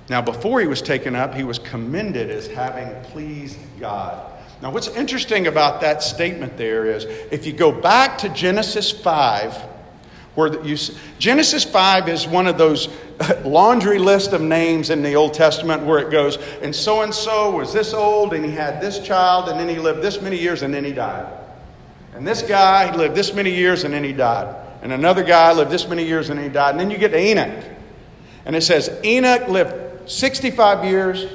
Now, 0.09 0.21
before 0.21 0.61
he 0.61 0.67
was 0.67 0.83
taken 0.83 1.15
up, 1.15 1.35
he 1.35 1.45
was 1.45 1.59
commended 1.59 2.31
as 2.31 2.47
having 2.47 2.91
pleased 3.05 3.59
God. 3.79 4.31
Now, 4.61 4.71
what's 4.71 4.89
interesting 4.89 5.47
about 5.47 5.81
that 5.81 6.03
statement 6.03 6.57
there 6.57 6.87
is 6.87 7.05
if 7.31 7.47
you 7.47 7.53
go 7.53 7.73
back 7.73 8.19
to 8.19 8.29
Genesis 8.29 8.91
5, 8.91 9.55
where 10.35 10.65
you, 10.65 10.77
Genesis 11.19 11.65
5 11.65 12.09
is 12.09 12.27
one 12.27 12.47
of 12.47 12.59
those 12.59 12.89
laundry 13.45 13.99
list 13.99 14.33
of 14.33 14.41
names 14.41 14.91
in 14.91 15.03
the 15.03 15.15
Old 15.15 15.35
Testament 15.35 15.83
where 15.83 15.99
it 15.99 16.11
goes, 16.11 16.37
and 16.63 16.75
so 16.75 17.03
and 17.03 17.15
so 17.15 17.51
was 17.51 17.73
this 17.73 17.93
old, 17.93 18.35
and 18.35 18.45
he 18.45 18.51
had 18.51 18.81
this 18.81 18.99
child, 19.01 19.49
and 19.49 19.59
then 19.59 19.69
he 19.69 19.79
lived 19.79 20.01
this 20.01 20.21
many 20.21 20.39
years, 20.39 20.63
and 20.63 20.73
then 20.73 20.85
he 20.85 20.93
died. 20.93 21.42
And 22.15 22.27
this 22.27 22.43
guy 22.43 22.95
lived 22.95 23.15
this 23.15 23.33
many 23.33 23.55
years 23.55 23.85
and 23.85 23.95
then 23.95 24.05
he 24.05 24.13
died. 24.13 24.55
And 24.83 24.93
another 24.93 25.23
guy 25.23 25.53
lived 25.53 25.71
this 25.71 25.89
many 25.89 26.05
years 26.05 26.29
and 26.29 26.39
he 26.39 26.49
died. 26.49 26.73
And 26.73 26.81
then 26.81 26.91
you 26.91 26.99
get 26.99 27.09
to 27.09 27.19
Enoch. 27.19 27.65
And 28.45 28.57
it 28.57 28.63
says 28.63 28.91
Enoch 29.05 29.49
lived 29.49 30.11
65 30.11 30.85
years 30.85 31.27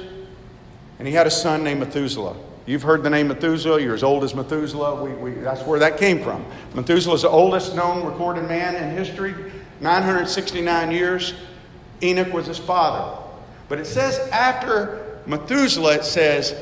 and 0.98 1.08
he 1.08 1.14
had 1.14 1.26
a 1.26 1.30
son 1.30 1.64
named 1.64 1.80
Methuselah. 1.80 2.36
You've 2.66 2.82
heard 2.82 3.02
the 3.02 3.10
name 3.10 3.28
Methuselah. 3.28 3.80
You're 3.80 3.94
as 3.94 4.02
old 4.02 4.24
as 4.24 4.34
Methuselah. 4.34 5.02
We, 5.02 5.12
we, 5.12 5.30
that's 5.40 5.62
where 5.62 5.78
that 5.78 5.96
came 5.96 6.22
from. 6.22 6.44
Methuselah 6.74 7.14
is 7.14 7.22
the 7.22 7.30
oldest 7.30 7.74
known 7.74 8.04
recorded 8.04 8.46
man 8.46 8.76
in 8.76 8.94
history, 8.94 9.34
969 9.80 10.90
years. 10.90 11.32
Enoch 12.02 12.32
was 12.32 12.46
his 12.46 12.58
father. 12.58 13.22
But 13.70 13.78
it 13.78 13.86
says 13.86 14.18
after 14.30 15.20
Methuselah, 15.26 15.94
it 15.94 16.04
says 16.04 16.54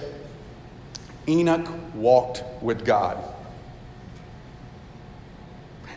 Enoch 1.26 1.66
walked 1.94 2.44
with 2.62 2.84
God. 2.84 3.18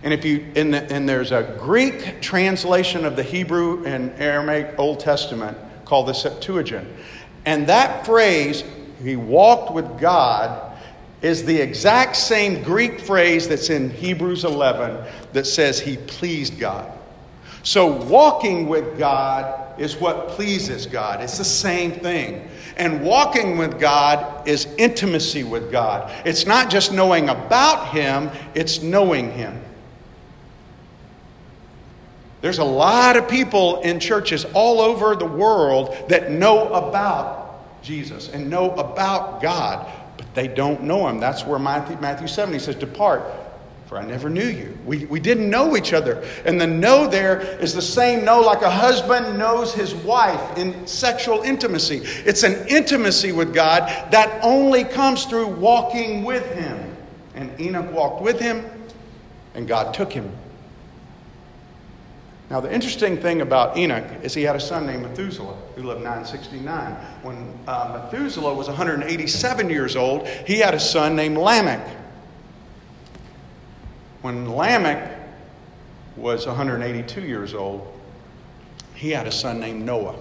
And 0.03 0.13
if 0.13 0.23
you 0.23 0.45
in 0.55 0.71
the, 0.71 0.91
and 0.91 1.07
there's 1.07 1.31
a 1.31 1.55
Greek 1.59 2.21
translation 2.21 3.05
of 3.05 3.15
the 3.15 3.23
Hebrew 3.23 3.85
and 3.85 4.12
Aramaic 4.19 4.75
Old 4.77 4.99
Testament 4.99 5.57
called 5.85 6.07
the 6.07 6.13
Septuagint. 6.13 6.88
And 7.45 7.67
that 7.67 8.05
phrase, 8.05 8.63
he 9.03 9.15
walked 9.15 9.73
with 9.73 9.99
God, 9.99 10.77
is 11.21 11.43
the 11.43 11.59
exact 11.59 12.15
same 12.15 12.63
Greek 12.63 12.99
phrase 12.99 13.47
that's 13.47 13.69
in 13.69 13.89
Hebrews 13.89 14.45
11 14.45 15.05
that 15.33 15.45
says 15.45 15.79
he 15.79 15.97
pleased 15.97 16.59
God. 16.59 16.91
So, 17.63 17.88
walking 18.03 18.69
with 18.69 18.97
God 18.97 19.79
is 19.79 19.97
what 19.97 20.29
pleases 20.29 20.85
God. 20.85 21.21
It's 21.21 21.38
the 21.38 21.43
same 21.43 21.91
thing. 21.91 22.49
And 22.77 23.03
walking 23.03 23.57
with 23.57 23.79
God 23.79 24.47
is 24.47 24.65
intimacy 24.77 25.43
with 25.43 25.71
God. 25.71 26.12
It's 26.25 26.45
not 26.45 26.69
just 26.69 26.93
knowing 26.93 27.27
about 27.27 27.89
Him, 27.89 28.29
it's 28.55 28.81
knowing 28.81 29.31
Him. 29.31 29.59
There's 32.41 32.60
a 32.60 32.63
lot 32.63 33.17
of 33.17 33.28
people 33.28 33.82
in 33.82 33.99
churches 33.99 34.45
all 34.54 34.80
over 34.80 35.15
the 35.15 35.25
world 35.25 35.95
that 36.10 36.32
know 36.32 36.71
about 36.73 37.82
Jesus 37.82 38.30
and 38.30 38.49
know 38.49 38.71
about 38.71 39.41
God, 39.41 39.91
but 40.17 40.34
they 40.34 40.47
don't 40.47 40.84
know 40.84 41.08
Him. 41.08 41.19
That's 41.19 41.45
where 41.45 41.60
Matthew, 41.60 41.97
Matthew 41.97 42.28
7 42.28 42.54
he 42.54 42.60
says, 42.60 42.75
Depart, 42.75 43.23
for 43.88 43.97
I 43.97 44.06
never 44.06 44.30
knew 44.30 44.45
you. 44.47 44.78
We, 44.86 45.06
we 45.06 45.19
didn't 45.19 45.49
know 45.49 45.75
each 45.75 45.91
other. 45.91 46.23
And 46.45 46.62
the 46.62 46.67
know 46.67 47.08
there 47.08 47.41
is 47.41 47.73
the 47.73 47.82
same 47.82 48.23
know 48.23 48.39
like 48.39 48.62
a 48.62 48.69
husband 48.69 49.38
knows 49.38 49.73
his 49.73 49.93
wife 49.95 50.58
in 50.58 50.88
sexual 50.88 51.41
intimacy. 51.41 52.02
It's 52.04 52.43
an 52.43 52.67
intimacy 52.67 53.34
with 53.34 53.54
God 53.54 53.89
that 54.12 54.41
only 54.43 54.86
comes 54.86 55.25
through 55.25 55.47
walking 55.47 56.23
with 56.23 56.45
Him. 56.54 56.95
And 57.36 57.60
Enoch 57.60 57.91
walked 57.91 58.21
with 58.21 58.39
Him, 58.39 58.65
and 59.56 59.67
God 59.67 59.93
took 59.93 60.12
him 60.12 60.32
now, 62.49 62.59
the 62.59 62.73
interesting 62.73 63.17
thing 63.17 63.41
about 63.41 63.77
Enoch 63.77 64.03
is 64.23 64.33
he 64.33 64.41
had 64.41 64.55
a 64.55 64.59
son 64.59 64.88
named 64.88 65.03
Methuselah 65.03 65.55
who 65.75 65.83
lived 65.83 66.01
969. 66.01 66.93
When 67.21 67.53
uh, 67.67 68.01
Methuselah 68.03 68.55
was 68.55 68.67
187 68.67 69.69
years 69.69 69.95
old, 69.95 70.27
he 70.27 70.57
had 70.57 70.73
a 70.73 70.79
son 70.79 71.15
named 71.15 71.38
Lamech. 71.38 71.88
When 74.23 74.49
Lamech 74.49 75.19
was 76.17 76.47
182 76.47 77.21
years 77.21 77.53
old, 77.53 77.88
he 78.95 79.12
had 79.12 79.27
a 79.27 79.31
son 79.31 79.59
named 79.59 79.85
Noah. 79.85 80.15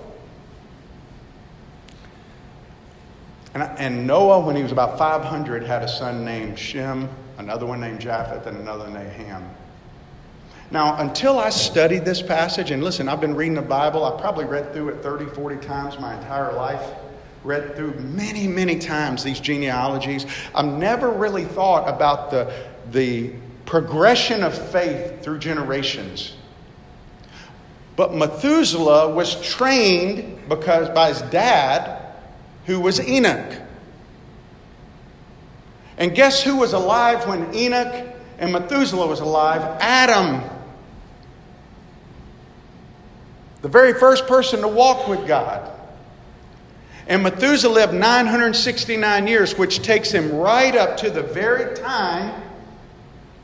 And, 3.55 3.63
and 3.63 4.07
Noah, 4.07 4.41
when 4.41 4.55
he 4.55 4.63
was 4.63 4.71
about 4.71 4.99
500, 4.99 5.63
had 5.63 5.83
a 5.83 5.89
son 5.89 6.27
named 6.27 6.59
Shem, 6.59 7.09
another 7.39 7.65
one 7.65 7.81
named 7.81 8.01
Japheth, 8.01 8.47
and 8.47 8.59
another 8.59 8.87
named 8.89 9.13
Ham. 9.13 9.49
Now, 10.71 11.01
until 11.01 11.39
I 11.39 11.49
studied 11.49 12.05
this 12.05 12.21
passage, 12.21 12.71
and 12.71 12.85
listen, 12.85 13.09
I've 13.09 13.21
been 13.21 13.35
reading 13.35 13.55
the 13.55 13.63
Bible, 13.63 14.05
I 14.05 14.21
probably 14.21 14.45
read 14.45 14.73
through 14.75 14.91
it 14.91 15.03
30, 15.03 15.27
40 15.27 15.67
times 15.67 15.99
my 15.99 16.15
entire 16.19 16.53
life, 16.53 16.83
read 17.43 17.75
through 17.75 17.95
many, 17.95 18.47
many 18.47 18.79
times 18.79 19.25
these 19.25 19.41
genealogies. 19.41 20.27
I've 20.55 20.67
never 20.67 21.11
really 21.11 21.47
thought 21.47 21.89
about 21.89 22.31
the, 22.31 22.53
the 22.91 23.33
progression 23.65 24.43
of 24.43 24.57
faith 24.71 25.23
through 25.23 25.39
generations. 25.39 26.35
But 27.97 28.15
Methuselah 28.15 29.15
was 29.15 29.41
trained 29.41 30.49
because 30.49 30.91
by 30.91 31.09
his 31.09 31.23
dad, 31.23 32.15
who 32.67 32.79
was 32.79 33.01
Enoch. 33.01 33.61
And 35.97 36.15
guess 36.15 36.43
who 36.43 36.57
was 36.57 36.75
alive 36.75 37.27
when 37.27 37.55
Enoch 37.55 38.07
and 38.39 38.53
Methuselah 38.53 39.07
was 39.07 39.21
alive? 39.21 39.63
Adam. 39.81 40.58
The 43.63 43.69
very 43.69 43.93
first 43.93 44.27
person 44.27 44.61
to 44.61 44.69
walk 44.69 45.09
with 45.09 45.27
God. 45.27 45.73
And 47.07 47.23
Methuselah 47.23 47.73
lived 47.73 47.95
969 47.95 49.27
years, 49.27 49.57
which 49.57 49.83
takes 49.83 50.11
him 50.11 50.31
right 50.35 50.77
up 50.77 50.97
to 50.99 51.11
the 51.11 51.23
very 51.23 51.75
time, 51.75 52.43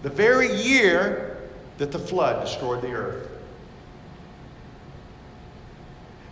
the 0.03 0.11
very 0.11 0.55
year 0.55 1.38
that 1.79 1.90
the 1.90 1.98
flood 1.98 2.44
destroyed 2.44 2.83
the 2.83 2.92
earth. 2.92 3.29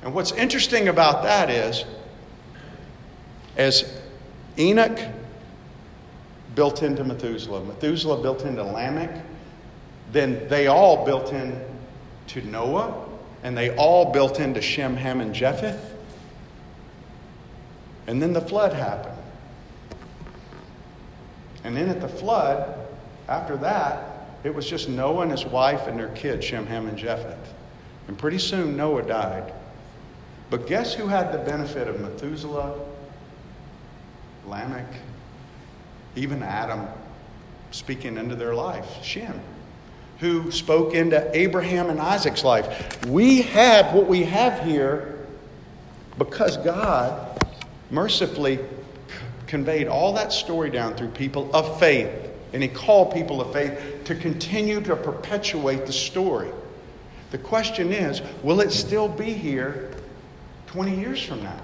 And 0.02 0.12
what's 0.12 0.32
interesting 0.32 0.88
about 0.88 1.22
that 1.22 1.48
is, 1.48 1.84
as 3.56 4.00
Enoch 4.58 4.98
built 6.54 6.82
into 6.82 7.02
Methuselah, 7.02 7.64
Methuselah 7.64 8.20
built 8.20 8.42
into 8.42 8.62
Lamech, 8.62 9.24
then 10.10 10.46
they 10.48 10.66
all 10.66 11.06
built 11.06 11.32
into 11.32 12.46
Noah, 12.46 13.08
and 13.42 13.56
they 13.56 13.74
all 13.76 14.12
built 14.12 14.38
into 14.38 14.60
Shem, 14.60 14.96
Ham, 14.96 15.20
and 15.20 15.34
Japheth. 15.34 15.94
And 18.06 18.20
then 18.20 18.32
the 18.32 18.40
flood 18.40 18.72
happened. 18.72 19.16
And 21.64 21.76
then 21.76 21.88
at 21.88 22.00
the 22.00 22.08
flood, 22.08 22.74
after 23.28 23.56
that, 23.58 24.08
it 24.44 24.54
was 24.54 24.68
just 24.68 24.88
Noah 24.88 25.22
and 25.22 25.30
his 25.30 25.44
wife 25.44 25.86
and 25.86 25.98
their 25.98 26.08
kids, 26.08 26.44
Shem, 26.44 26.66
Ham, 26.66 26.88
and 26.88 26.98
Japheth. 26.98 27.54
And 28.08 28.18
pretty 28.18 28.38
soon 28.38 28.76
Noah 28.76 29.02
died. 29.02 29.52
But 30.50 30.66
guess 30.66 30.94
who 30.94 31.06
had 31.06 31.32
the 31.32 31.38
benefit 31.38 31.88
of 31.88 32.00
Methuselah, 32.00 32.78
Lamech, 34.46 34.92
even 36.16 36.42
Adam 36.42 36.86
speaking 37.70 38.18
into 38.18 38.34
their 38.34 38.54
life? 38.54 39.02
Shem 39.02 39.40
who 40.22 40.52
spoke 40.52 40.94
into 40.94 41.28
Abraham 41.36 41.90
and 41.90 41.98
Isaac's 41.98 42.44
life. 42.44 43.04
We 43.06 43.42
have 43.42 43.92
what 43.92 44.06
we 44.06 44.22
have 44.22 44.64
here 44.64 45.18
because 46.16 46.58
God 46.58 47.44
mercifully 47.90 48.60
conveyed 49.48 49.88
all 49.88 50.12
that 50.12 50.32
story 50.32 50.70
down 50.70 50.94
through 50.94 51.08
people 51.08 51.50
of 51.52 51.80
faith. 51.80 52.08
And 52.52 52.62
He 52.62 52.68
called 52.68 53.12
people 53.12 53.40
of 53.40 53.52
faith 53.52 54.04
to 54.04 54.14
continue 54.14 54.80
to 54.82 54.94
perpetuate 54.94 55.86
the 55.86 55.92
story. 55.92 56.52
The 57.32 57.38
question 57.38 57.92
is 57.92 58.22
will 58.44 58.60
it 58.60 58.70
still 58.70 59.08
be 59.08 59.32
here 59.32 59.90
20 60.68 61.00
years 61.00 61.20
from 61.20 61.42
now? 61.42 61.60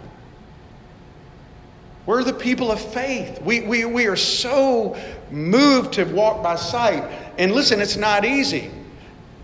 We're 2.09 2.25
the 2.25 2.33
people 2.33 2.73
of 2.73 2.81
faith. 2.81 3.39
We, 3.43 3.61
we, 3.61 3.85
we 3.85 4.07
are 4.07 4.17
so 4.17 4.97
moved 5.31 5.93
to 5.93 6.05
walk 6.05 6.43
by 6.43 6.57
sight. 6.57 7.03
And 7.37 7.53
listen, 7.53 7.83
it's 7.83 7.99
not 7.99 8.25
easy. 8.25 8.71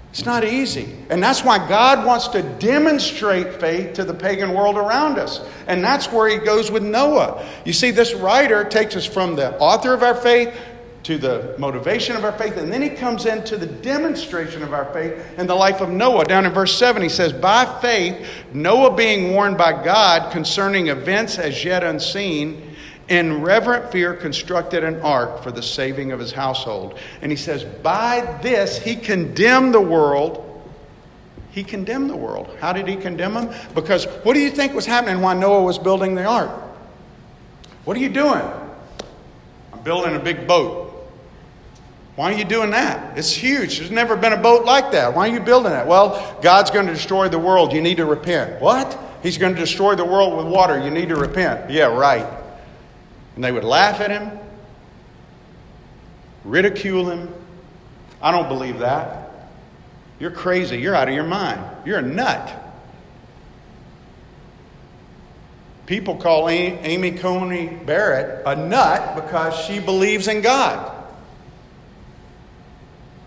It's 0.09 0.25
not 0.25 0.45
easy. 0.45 0.97
And 1.11 1.23
that's 1.23 1.45
why 1.45 1.59
God 1.69 2.07
wants 2.07 2.27
to 2.29 2.43
demonstrate 2.43 3.61
faith 3.61 3.93
to 3.97 4.05
the 4.05 4.15
pagan 4.15 4.55
world 4.55 4.79
around 4.79 5.19
us. 5.19 5.47
And 5.67 5.85
that's 5.85 6.11
where 6.11 6.27
he 6.27 6.39
goes 6.39 6.71
with 6.71 6.83
Noah. 6.83 7.47
You 7.67 7.75
see, 7.75 7.91
this 7.91 8.15
writer 8.15 8.65
takes 8.65 8.97
us 8.97 9.05
from 9.05 9.37
the 9.37 9.59
author 9.59 9.93
of 9.93 10.03
our 10.03 10.15
faith 10.15 10.59
to 11.05 11.19
the 11.19 11.55
motivation 11.59 12.17
of 12.17 12.25
our 12.25 12.37
faith, 12.37 12.57
and 12.57 12.73
then 12.73 12.81
he 12.81 12.89
comes 12.89 13.27
into 13.27 13.59
the 13.59 13.67
demonstration 13.67 14.63
of 14.63 14.73
our 14.73 14.93
faith 14.93 15.23
in 15.39 15.47
the 15.47 15.55
life 15.55 15.81
of 15.83 15.91
Noah. 15.91 16.25
Down 16.25 16.47
in 16.47 16.53
verse 16.53 16.77
7, 16.77 17.03
he 17.03 17.11
says, 17.11 17.33
By 17.33 17.79
faith, 17.81 18.27
Noah 18.55 18.97
being 18.97 19.33
warned 19.33 19.59
by 19.59 19.85
God 19.85 20.33
concerning 20.33 20.89
events 20.89 21.39
as 21.39 21.63
yet 21.63 21.85
unseen, 21.85 22.75
in 23.09 23.43
reverent 23.43 23.93
fear 23.93 24.15
constructed 24.15 24.83
an 24.83 24.99
ark 25.03 25.43
for 25.43 25.53
the 25.53 25.63
saving 25.63 26.11
of 26.13 26.19
his 26.19 26.33
household. 26.33 26.99
And 27.21 27.31
he 27.31 27.37
says, 27.37 27.65
By 27.65 28.39
this 28.43 28.79
he 28.79 28.97
condemned 28.97 29.75
the 29.75 29.81
world. 29.81 30.41
He 31.51 31.65
condemned 31.65 32.09
the 32.09 32.17
world. 32.17 32.57
How 32.61 32.73
did 32.73 32.89
he 32.89 32.97
condemn 32.97 33.35
them? 33.35 33.55
Because 33.75 34.07
what 34.25 34.33
do 34.33 34.41
you 34.41 34.51
think 34.51 34.73
was 34.73 34.87
happening 34.87 35.21
while 35.21 35.37
Noah 35.37 35.63
was 35.63 35.79
building 35.79 36.15
the 36.15 36.25
ark? 36.25 36.51
What 37.85 37.95
are 37.97 38.01
you 38.01 38.09
doing? 38.09 38.43
I'm 39.73 39.83
building 39.83 40.17
a 40.17 40.19
big 40.19 40.49
boat. 40.49 40.84
Why 42.17 42.33
are 42.33 42.37
you 42.37 42.45
doing 42.45 42.71
that? 42.71 43.19
It's 43.19 43.33
huge. 43.33 43.79
There's 43.79 43.91
never 43.91 44.17
been 44.17 44.33
a 44.33 44.41
boat 44.41 44.65
like 44.65 44.93
that. 44.93 45.15
Why 45.15 45.29
are 45.29 45.33
you 45.33 45.41
building 45.41 45.73
that? 45.73 45.87
Well, 45.87 46.39
God's 46.43 46.71
going 46.71 46.87
to 46.87 46.93
destroy 46.93 47.29
the 47.29 47.39
world. 47.39 47.73
You 47.73 47.81
need 47.81 47.97
to 47.97 48.07
repent. 48.07 48.61
What? 48.61 48.99
He's 49.23 49.37
going 49.37 49.55
to 49.55 49.61
destroy 49.61 49.97
the 49.97 50.05
world 50.05 50.37
with 50.37 50.47
water. 50.47 50.79
You 50.79 50.91
need 50.91 51.09
to 51.09 51.17
repent. 51.17 51.71
Yeah, 51.71 51.87
right. 51.87 52.27
And 53.35 53.43
they 53.43 53.51
would 53.51 53.65
laugh 53.65 54.01
at 54.01 54.11
him, 54.11 54.39
ridicule 56.45 57.11
him. 57.11 57.35
I 58.23 58.31
don't 58.31 58.49
believe 58.49 58.79
that. 58.79 59.51
You're 60.21 60.31
crazy. 60.31 60.79
You're 60.79 60.95
out 60.95 61.09
of 61.09 61.15
your 61.15 61.25
mind. 61.25 61.61
You're 61.85 61.99
a 61.99 62.03
nut. 62.03 62.61
People 65.87 66.17
call 66.17 66.49
Amy 66.49 67.11
Coney 67.11 67.67
Barrett 67.67 68.43
a 68.47 68.55
nut 68.55 69.17
because 69.17 69.55
she 69.67 69.81
believes 69.81 70.29
in 70.29 70.41
God. 70.41 70.94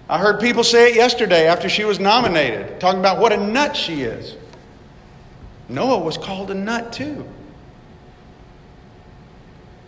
I 0.10 0.20
heard 0.20 0.40
people 0.40 0.64
say 0.64 0.92
it 0.92 0.96
yesterday 0.96 1.48
after 1.48 1.68
she 1.68 1.84
was 1.84 2.00
nominated, 2.00 2.80
talking 2.80 3.00
about 3.00 3.20
what 3.20 3.34
a 3.34 3.38
nut 3.38 3.76
she 3.76 4.04
is. 4.04 4.36
Noah 5.68 6.00
was 6.00 6.18
called 6.18 6.50
a 6.50 6.54
nut 6.54 6.94
too. 6.94 7.28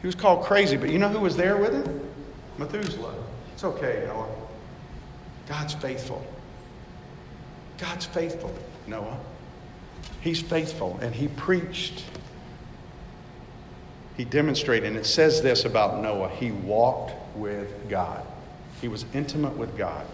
He 0.01 0.07
was 0.07 0.15
called 0.15 0.43
crazy, 0.43 0.77
but 0.77 0.89
you 0.89 0.99
know 0.99 1.09
who 1.09 1.19
was 1.19 1.37
there 1.37 1.57
with 1.57 1.73
him? 1.73 2.09
Methuselah. 2.57 3.15
It's 3.53 3.63
okay, 3.63 4.03
Noah. 4.07 4.27
God's 5.47 5.73
faithful. 5.73 6.25
God's 7.77 8.05
faithful, 8.05 8.53
Noah. 8.87 9.17
He's 10.21 10.41
faithful, 10.41 10.99
and 11.01 11.15
he 11.15 11.29
preached. 11.29 12.03
He 14.17 14.25
demonstrated, 14.25 14.85
and 14.85 14.97
it 14.97 15.05
says 15.05 15.41
this 15.41 15.63
about 15.63 16.01
Noah 16.01 16.29
he 16.29 16.51
walked 16.51 17.13
with 17.37 17.89
God. 17.89 18.25
He 18.81 18.87
was 18.87 19.05
intimate 19.13 19.57
with 19.57 19.77
God. 19.77 20.05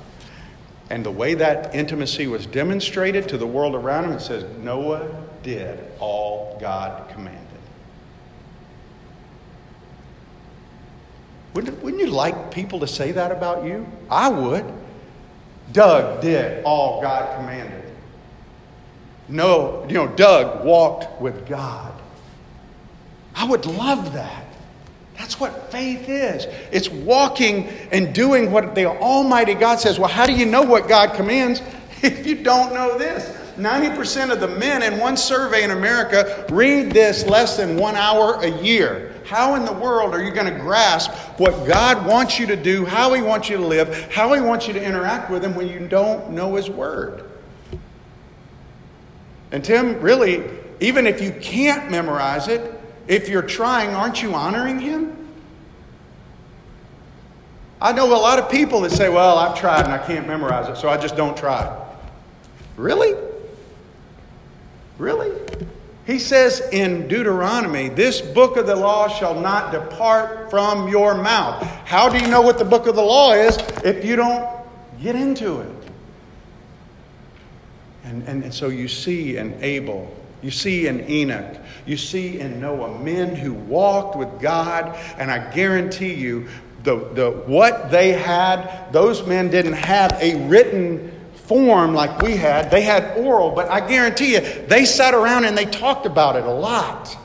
And 0.90 1.06
the 1.06 1.12
way 1.12 1.34
that 1.34 1.74
intimacy 1.74 2.28
was 2.28 2.46
demonstrated 2.46 3.28
to 3.30 3.38
the 3.38 3.48
world 3.48 3.76
around 3.76 4.06
him, 4.06 4.12
it 4.14 4.20
says 4.22 4.46
Noah 4.60 5.10
did 5.42 5.84
all 6.00 6.58
God 6.60 7.10
commanded. 7.10 7.42
Wouldn't, 11.56 11.82
wouldn't 11.82 12.02
you 12.02 12.10
like 12.10 12.52
people 12.52 12.82
to 12.82 12.88
say 12.88 13.14
that 13.14 13.32
about 13.32 13.66
you? 13.66 13.88
I 14.12 14.30
would. 14.30 14.66
Doug 15.72 16.22
did 16.22 16.64
all 16.66 17.02
God 17.02 17.38
commanded. 17.38 17.84
No, 19.28 19.86
you 19.88 19.96
know, 19.96 20.08
Doug 20.08 20.66
walked 20.66 21.20
with 21.20 21.48
God. 21.48 21.94
I 23.36 23.46
would 23.46 23.66
love 23.66 24.14
that. 24.14 24.45
That's 25.18 25.40
what 25.40 25.72
faith 25.72 26.10
is. 26.10 26.46
It's 26.72 26.90
walking 26.90 27.68
and 27.92 28.14
doing 28.14 28.52
what 28.52 28.76
the 28.76 28.86
Almighty 28.86 29.54
God 29.54 29.80
says. 29.80 29.98
Well, 29.98 30.10
how 30.10 30.26
do 30.26 30.34
you 30.34 30.46
know 30.46 30.62
what 30.62 30.88
God 30.88 31.16
commands 31.16 31.62
if 32.02 32.28
you 32.28 32.44
don't 32.44 32.74
know 32.74 32.98
this? 32.98 33.36
90% 33.58 34.32
of 34.32 34.42
the 34.42 34.48
men 34.48 34.84
in 34.84 35.00
one 35.00 35.16
survey 35.16 35.64
in 35.64 35.72
America 35.72 36.46
read 36.50 36.92
this 36.92 37.26
less 37.26 37.56
than 37.56 37.78
one 37.78 37.96
hour 37.96 38.36
a 38.42 38.50
year. 38.62 39.14
How 39.26 39.56
in 39.56 39.66
the 39.66 39.74
world 39.74 40.14
are 40.14 40.22
you 40.22 40.32
going 40.32 40.54
to 40.54 40.60
grasp 40.60 41.12
what 41.40 41.66
God 41.66 42.06
wants 42.06 42.38
you 42.38 42.46
to 42.48 42.56
do, 42.56 42.86
how 42.86 43.14
He 43.14 43.22
wants 43.22 43.50
you 43.50 43.58
to 43.58 43.66
live, 43.66 44.12
how 44.12 44.34
He 44.34 44.42
wants 44.42 44.68
you 44.68 44.74
to 44.74 44.84
interact 44.84 45.32
with 45.32 45.44
Him 45.44 45.56
when 45.56 45.68
you 45.68 45.88
don't 45.88 46.32
know 46.32 46.56
His 46.56 46.70
Word? 46.70 47.24
And 49.52 49.64
Tim, 49.64 50.02
really, 50.02 50.44
even 50.82 51.08
if 51.08 51.22
you 51.22 51.32
can't 51.32 51.90
memorize 51.90 52.50
it, 52.50 52.75
if 53.08 53.30
you're 53.30 53.42
trying, 53.42 53.92
aren't 53.92 54.22
you 54.22 54.34
honoring 54.34 54.80
Him? 54.80 55.16
I 57.82 57.92
know 57.92 58.08
a 58.08 58.18
lot 58.18 58.40
of 58.40 58.50
people 58.50 58.82
that 58.82 58.92
say, 58.92 59.10
Well, 59.10 59.38
I've 59.38 59.58
tried 59.58 59.86
and 59.86 59.94
I 59.94 60.06
can't 60.06 60.28
memorize 60.28 60.70
it, 60.70 60.78
so 60.80 60.90
I 60.90 60.98
just 60.98 61.16
don't 61.16 61.38
try. 61.38 61.84
Really? 62.78 63.16
Really? 64.98 65.32
He 66.06 66.20
says 66.20 66.62
in 66.72 67.08
Deuteronomy, 67.08 67.90
This 67.90 68.22
book 68.22 68.58
of 68.58 68.68
the 68.68 68.76
law 68.76 69.08
shall 69.08 69.40
not 69.40 69.72
depart 69.72 70.50
from 70.50 70.88
your 70.88 71.16
mouth. 71.16 71.64
How 71.86 72.10
do 72.10 72.18
you 72.18 72.28
know 72.28 72.42
what 72.42 72.58
the 72.58 72.66
book 72.66 72.88
of 72.88 72.96
the 72.96 73.04
law 73.04 73.34
is 73.34 73.58
if 73.84 74.06
you 74.06 74.16
don't 74.16 74.48
get 75.02 75.16
into 75.16 75.62
it? 75.62 75.72
And, 78.04 78.24
and, 78.28 78.44
and 78.44 78.54
so 78.54 78.70
you 78.70 78.88
see 78.88 79.38
in 79.38 79.58
Abel, 79.64 80.16
you 80.46 80.52
see 80.52 80.86
in 80.86 81.10
Enoch, 81.10 81.58
you 81.88 81.98
see 81.98 82.40
in 82.40 82.62
Noah 82.62 83.00
men 83.00 83.36
who 83.36 83.52
walked 83.52 84.16
with 84.16 84.40
God, 84.40 84.96
and 85.18 85.32
I 85.32 85.52
guarantee 85.52 86.14
you, 86.14 86.48
the, 86.84 86.98
the, 87.16 87.32
what 87.48 87.90
they 87.90 88.12
had, 88.12 88.92
those 88.92 89.26
men 89.26 89.50
didn't 89.50 89.74
have 89.74 90.12
a 90.22 90.48
written 90.48 91.12
form 91.34 91.96
like 91.96 92.22
we 92.22 92.36
had. 92.36 92.70
They 92.70 92.84
had 92.84 93.18
oral, 93.18 93.50
but 93.50 93.72
I 93.72 93.88
guarantee 93.88 94.34
you, 94.34 94.42
they 94.68 94.86
sat 94.86 95.16
around 95.16 95.46
and 95.46 95.58
they 95.58 95.66
talked 95.66 96.06
about 96.06 96.36
it 96.36 96.44
a 96.44 96.54
lot 96.54 97.18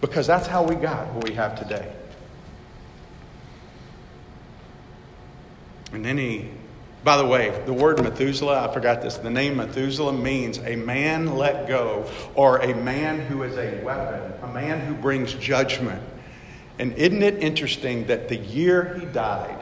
because 0.00 0.26
that's 0.26 0.48
how 0.48 0.64
we 0.64 0.74
got 0.74 1.06
what 1.12 1.22
we 1.22 1.34
have 1.34 1.56
today. 1.56 1.92
And 5.92 6.04
then 6.04 6.18
he, 6.18 6.50
by 7.04 7.16
the 7.16 7.26
way, 7.26 7.60
the 7.66 7.72
word 7.72 8.00
Methuselah, 8.02 8.68
I 8.68 8.72
forgot 8.72 9.02
this. 9.02 9.16
The 9.16 9.30
name 9.30 9.56
Methuselah 9.56 10.12
means 10.12 10.58
a 10.58 10.76
man 10.76 11.36
let 11.36 11.66
go 11.66 12.08
or 12.34 12.58
a 12.58 12.74
man 12.76 13.20
who 13.20 13.42
is 13.42 13.56
a 13.56 13.82
weapon, 13.82 14.32
a 14.42 14.52
man 14.52 14.80
who 14.80 14.94
brings 14.94 15.34
judgment. 15.34 16.00
And 16.78 16.92
isn't 16.94 17.22
it 17.22 17.42
interesting 17.42 18.06
that 18.06 18.28
the 18.28 18.36
year 18.36 18.94
he 18.98 19.06
died 19.06 19.58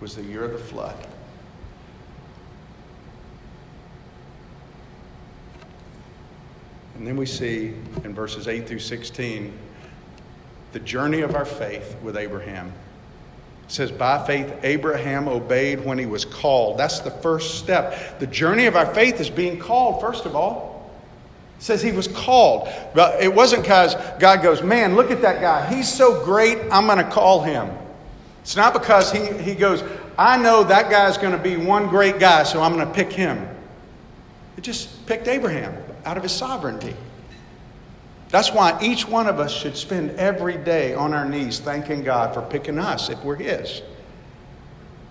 was 0.00 0.16
the 0.16 0.24
year 0.24 0.44
of 0.44 0.52
the 0.52 0.58
flood? 0.58 0.96
And 6.96 7.06
then 7.06 7.16
we 7.16 7.26
see 7.26 7.74
in 8.04 8.12
verses 8.12 8.48
8 8.48 8.66
through 8.66 8.80
16 8.80 9.56
the 10.72 10.80
journey 10.80 11.20
of 11.20 11.34
our 11.34 11.44
faith 11.44 11.96
with 12.02 12.16
Abraham. 12.16 12.72
It 13.70 13.74
says, 13.74 13.92
By 13.92 14.26
faith, 14.26 14.52
Abraham 14.64 15.28
obeyed 15.28 15.84
when 15.84 15.96
he 15.96 16.04
was 16.04 16.24
called. 16.24 16.76
That's 16.76 16.98
the 16.98 17.12
first 17.12 17.60
step. 17.60 18.18
The 18.18 18.26
journey 18.26 18.66
of 18.66 18.74
our 18.74 18.92
faith 18.94 19.20
is 19.20 19.30
being 19.30 19.60
called, 19.60 20.00
first 20.00 20.26
of 20.26 20.34
all. 20.34 20.90
It 21.56 21.62
says 21.62 21.80
he 21.80 21.92
was 21.92 22.08
called. 22.08 22.68
But 22.96 23.22
it 23.22 23.32
wasn't 23.32 23.62
because 23.62 23.94
God 24.18 24.42
goes, 24.42 24.60
Man, 24.60 24.96
look 24.96 25.12
at 25.12 25.22
that 25.22 25.40
guy. 25.40 25.72
He's 25.72 25.88
so 25.88 26.24
great, 26.24 26.58
I'm 26.72 26.86
going 26.86 26.98
to 26.98 27.08
call 27.08 27.44
him. 27.44 27.70
It's 28.42 28.56
not 28.56 28.72
because 28.72 29.12
he, 29.12 29.26
he 29.40 29.54
goes, 29.54 29.84
I 30.18 30.36
know 30.36 30.64
that 30.64 30.90
guy's 30.90 31.16
going 31.16 31.36
to 31.36 31.38
be 31.38 31.56
one 31.56 31.86
great 31.86 32.18
guy, 32.18 32.42
so 32.42 32.60
I'm 32.60 32.74
going 32.74 32.88
to 32.88 32.92
pick 32.92 33.12
him. 33.12 33.46
It 34.56 34.62
just 34.62 35.06
picked 35.06 35.28
Abraham 35.28 35.80
out 36.04 36.16
of 36.16 36.24
his 36.24 36.32
sovereignty. 36.32 36.96
That's 38.30 38.52
why 38.52 38.78
each 38.80 39.08
one 39.08 39.26
of 39.26 39.40
us 39.40 39.52
should 39.52 39.76
spend 39.76 40.12
every 40.12 40.56
day 40.56 40.94
on 40.94 41.12
our 41.12 41.28
knees 41.28 41.58
thanking 41.58 42.04
God 42.04 42.32
for 42.32 42.42
picking 42.42 42.78
us 42.78 43.08
if 43.10 43.22
we're 43.24 43.36
His. 43.36 43.82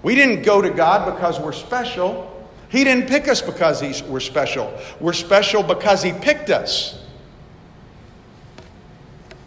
We 0.04 0.16
didn't 0.16 0.44
go 0.44 0.62
to 0.62 0.70
God 0.70 1.14
because 1.14 1.40
we're 1.40 1.52
special. 1.52 2.26
He 2.70 2.84
didn't 2.84 3.10
pick 3.10 3.28
us 3.28 3.42
because 3.42 3.82
he's, 3.82 4.02
we're 4.04 4.22
special. 4.22 4.74
We're 5.02 5.14
special 5.14 5.64
because 5.64 6.02
He 6.02 6.14
picked 6.14 6.50
us. 6.50 7.04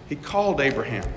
He 0.09 0.17
called 0.17 0.61
Abraham. 0.61 1.11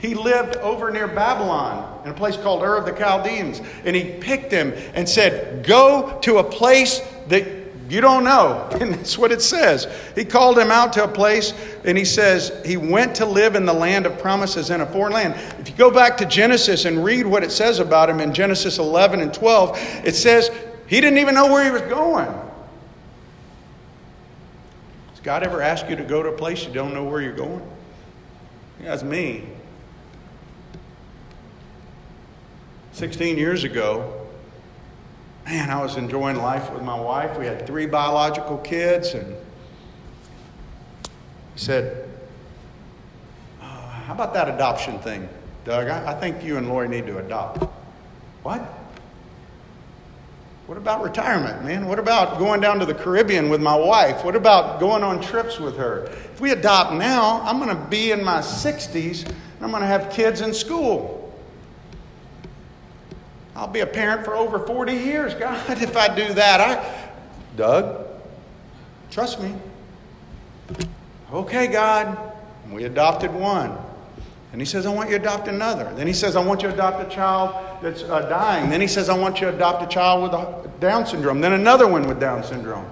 He 0.00 0.14
lived 0.14 0.56
over 0.56 0.90
near 0.90 1.08
Babylon 1.08 2.02
in 2.04 2.10
a 2.10 2.14
place 2.14 2.36
called 2.36 2.62
Ur 2.62 2.76
of 2.76 2.84
the 2.84 2.92
Chaldeans. 2.92 3.60
And 3.84 3.96
he 3.96 4.18
picked 4.20 4.52
him 4.52 4.72
and 4.94 5.08
said, 5.08 5.66
Go 5.66 6.18
to 6.22 6.38
a 6.38 6.44
place 6.44 7.00
that 7.28 7.57
you 7.88 8.00
don't 8.00 8.24
know. 8.24 8.68
And 8.80 8.94
that's 8.94 9.18
what 9.18 9.32
it 9.32 9.42
says. 9.42 9.88
He 10.14 10.24
called 10.24 10.58
him 10.58 10.70
out 10.70 10.92
to 10.94 11.04
a 11.04 11.08
place 11.08 11.52
and 11.84 11.98
he 11.98 12.04
says 12.04 12.52
he 12.64 12.76
went 12.76 13.16
to 13.16 13.26
live 13.26 13.56
in 13.56 13.66
the 13.66 13.72
land 13.72 14.06
of 14.06 14.18
promises 14.18 14.70
in 14.70 14.80
a 14.80 14.86
foreign 14.86 15.12
land. 15.12 15.34
If 15.58 15.68
you 15.68 15.74
go 15.74 15.90
back 15.90 16.16
to 16.18 16.26
Genesis 16.26 16.84
and 16.84 17.04
read 17.04 17.26
what 17.26 17.42
it 17.42 17.50
says 17.50 17.80
about 17.80 18.08
him 18.08 18.20
in 18.20 18.32
Genesis 18.32 18.78
11 18.78 19.20
and 19.20 19.34
12, 19.34 19.76
it 20.04 20.14
says 20.14 20.50
he 20.86 21.00
didn't 21.00 21.18
even 21.18 21.34
know 21.34 21.50
where 21.50 21.64
he 21.64 21.70
was 21.70 21.82
going. 21.82 22.28
Has 25.10 25.20
God 25.22 25.42
ever 25.42 25.60
asked 25.60 25.88
you 25.88 25.96
to 25.96 26.04
go 26.04 26.22
to 26.22 26.28
a 26.28 26.36
place 26.36 26.64
you 26.64 26.72
don't 26.72 26.94
know 26.94 27.04
where 27.04 27.20
you're 27.20 27.32
going? 27.32 27.68
That's 28.80 29.02
me. 29.02 29.44
16 32.92 33.36
years 33.38 33.64
ago, 33.64 34.17
man, 35.48 35.70
I 35.70 35.80
was 35.82 35.96
enjoying 35.96 36.36
life 36.36 36.70
with 36.70 36.82
my 36.82 36.98
wife. 36.98 37.38
We 37.38 37.46
had 37.46 37.66
three 37.66 37.86
biological 37.86 38.58
kids, 38.58 39.14
and 39.14 39.34
he 41.54 41.58
said, 41.58 42.06
oh, 43.62 43.64
How 43.64 44.12
about 44.12 44.34
that 44.34 44.50
adoption 44.50 44.98
thing, 44.98 45.26
Doug? 45.64 45.88
I, 45.88 46.12
I 46.12 46.20
think 46.20 46.44
you 46.44 46.58
and 46.58 46.68
Lori 46.68 46.86
need 46.86 47.06
to 47.06 47.16
adopt. 47.16 47.64
What? 48.42 48.60
What 50.66 50.76
about 50.76 51.02
retirement, 51.02 51.64
man? 51.64 51.86
What 51.86 51.98
about 51.98 52.38
going 52.38 52.60
down 52.60 52.78
to 52.80 52.84
the 52.84 52.92
Caribbean 52.92 53.48
with 53.48 53.62
my 53.62 53.74
wife? 53.74 54.26
What 54.26 54.36
about 54.36 54.78
going 54.78 55.02
on 55.02 55.18
trips 55.18 55.58
with 55.58 55.78
her? 55.78 56.04
If 56.04 56.42
we 56.42 56.50
adopt 56.50 56.92
now, 56.92 57.40
I'm 57.40 57.58
going 57.58 57.74
to 57.74 57.84
be 57.86 58.10
in 58.10 58.22
my 58.22 58.40
60s 58.40 59.26
and 59.26 59.62
I'm 59.62 59.70
going 59.70 59.80
to 59.80 59.86
have 59.86 60.12
kids 60.12 60.42
in 60.42 60.52
school. 60.52 61.17
I'll 63.58 63.66
be 63.66 63.80
a 63.80 63.86
parent 63.86 64.24
for 64.24 64.36
over 64.36 64.60
40 64.60 64.92
years. 64.92 65.34
God, 65.34 65.58
if 65.82 65.96
I 65.96 66.14
do 66.14 66.32
that, 66.34 66.60
I. 66.60 67.08
Doug, 67.56 68.06
trust 69.10 69.40
me. 69.40 69.52
Okay, 71.32 71.66
God. 71.66 72.16
We 72.70 72.84
adopted 72.84 73.34
one. 73.34 73.76
And 74.52 74.60
he 74.60 74.64
says, 74.64 74.86
I 74.86 74.94
want 74.94 75.10
you 75.10 75.16
to 75.16 75.22
adopt 75.22 75.48
another. 75.48 75.92
Then 75.94 76.06
he 76.06 76.12
says, 76.12 76.36
I 76.36 76.44
want 76.44 76.62
you 76.62 76.68
to 76.68 76.74
adopt 76.74 77.04
a 77.04 77.12
child 77.12 77.82
that's 77.82 78.04
uh, 78.04 78.28
dying. 78.28 78.70
Then 78.70 78.80
he 78.80 78.86
says, 78.86 79.08
I 79.08 79.18
want 79.18 79.40
you 79.40 79.48
to 79.50 79.54
adopt 79.54 79.82
a 79.82 79.88
child 79.88 80.22
with 80.22 80.32
a 80.32 80.78
Down 80.78 81.04
syndrome. 81.04 81.40
Then 81.40 81.52
another 81.52 81.88
one 81.88 82.06
with 82.06 82.20
Down 82.20 82.44
syndrome. 82.44 82.88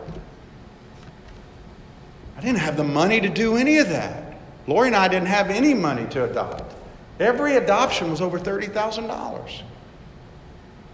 I 2.36 2.40
didn't 2.40 2.58
have 2.58 2.76
the 2.76 2.84
money 2.84 3.20
to 3.20 3.28
do 3.28 3.56
any 3.56 3.78
of 3.78 3.88
that. 3.90 4.36
Lori 4.66 4.88
and 4.88 4.96
I 4.96 5.06
didn't 5.06 5.28
have 5.28 5.48
any 5.48 5.74
money 5.74 6.06
to 6.10 6.24
adopt. 6.24 6.74
Every 7.20 7.56
adoption 7.56 8.10
was 8.10 8.20
over 8.20 8.40
$30,000. 8.40 9.62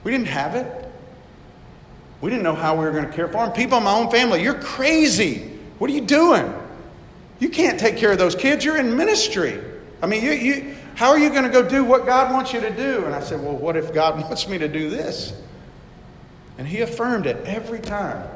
We 0.05 0.11
didn't 0.11 0.29
have 0.29 0.55
it. 0.55 0.91
We 2.21 2.31
didn't 2.31 2.45
know 2.45 2.55
how 2.55 2.75
we 2.75 2.85
were 2.85 2.93
going 2.93 3.07
to 3.07 3.13
care 3.13 3.27
for 3.27 3.45
them. 3.45 3.53
People 3.53 3.79
in 3.79 3.85
my 3.85 3.95
own 3.95 4.11
family, 4.11 4.43
you're 4.43 4.61
crazy. 4.61 5.59
What 5.79 5.91
are 5.91 5.95
you 5.95 6.03
doing? 6.03 6.53
You 7.41 7.49
can't 7.49 7.79
take 7.79 7.97
care 7.97 8.13
of 8.13 8.19
those 8.19 8.37
kids. 8.37 8.65
You're 8.65 8.79
in 8.79 8.97
ministry. 8.97 9.61
I 10.01 10.07
mean, 10.07 10.23
you, 10.23 10.33
you, 10.33 10.77
how 10.95 11.11
are 11.11 11.19
you 11.19 11.31
going 11.31 11.43
to 11.43 11.49
go 11.49 11.69
do 11.69 11.83
what 11.83 12.07
God 12.07 12.33
wants 12.33 12.53
you 12.53 12.61
to 12.61 12.71
do? 12.71 13.05
And 13.05 13.15
I 13.15 13.21
said, 13.21 13.43
Well, 13.43 13.57
what 13.57 13.77
if 13.77 13.93
God 13.93 14.21
wants 14.21 14.49
me 14.49 14.59
to 14.59 14.69
do 14.69 14.89
this? 14.89 15.33
And 16.59 16.69
he 16.69 16.83
affirmed 16.83 17.27
it 17.27 17.45
every 17.45 17.81
time. 17.81 18.29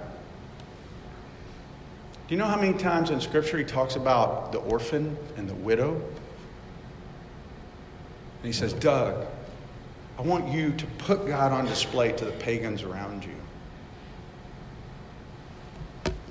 Do 2.27 2.35
you 2.35 2.39
know 2.39 2.47
how 2.47 2.61
many 2.61 2.77
times 2.77 3.11
in 3.11 3.21
Scripture 3.21 3.59
he 3.59 3.65
talks 3.65 3.95
about 3.95 4.51
the 4.51 4.59
orphan 4.59 5.17
and 5.37 5.49
the 5.49 5.55
widow? 5.55 5.95
And 5.95 6.05
he 8.43 8.53
says, 8.53 8.73
Doug, 8.73 9.27
I 10.19 10.23
want 10.23 10.49
you 10.49 10.73
to 10.73 10.87
put 10.99 11.27
God 11.27 11.53
on 11.53 11.67
display 11.67 12.13
to 12.13 12.25
the 12.25 12.33
pagans 12.33 12.83
around 12.83 13.25
you. 13.25 13.35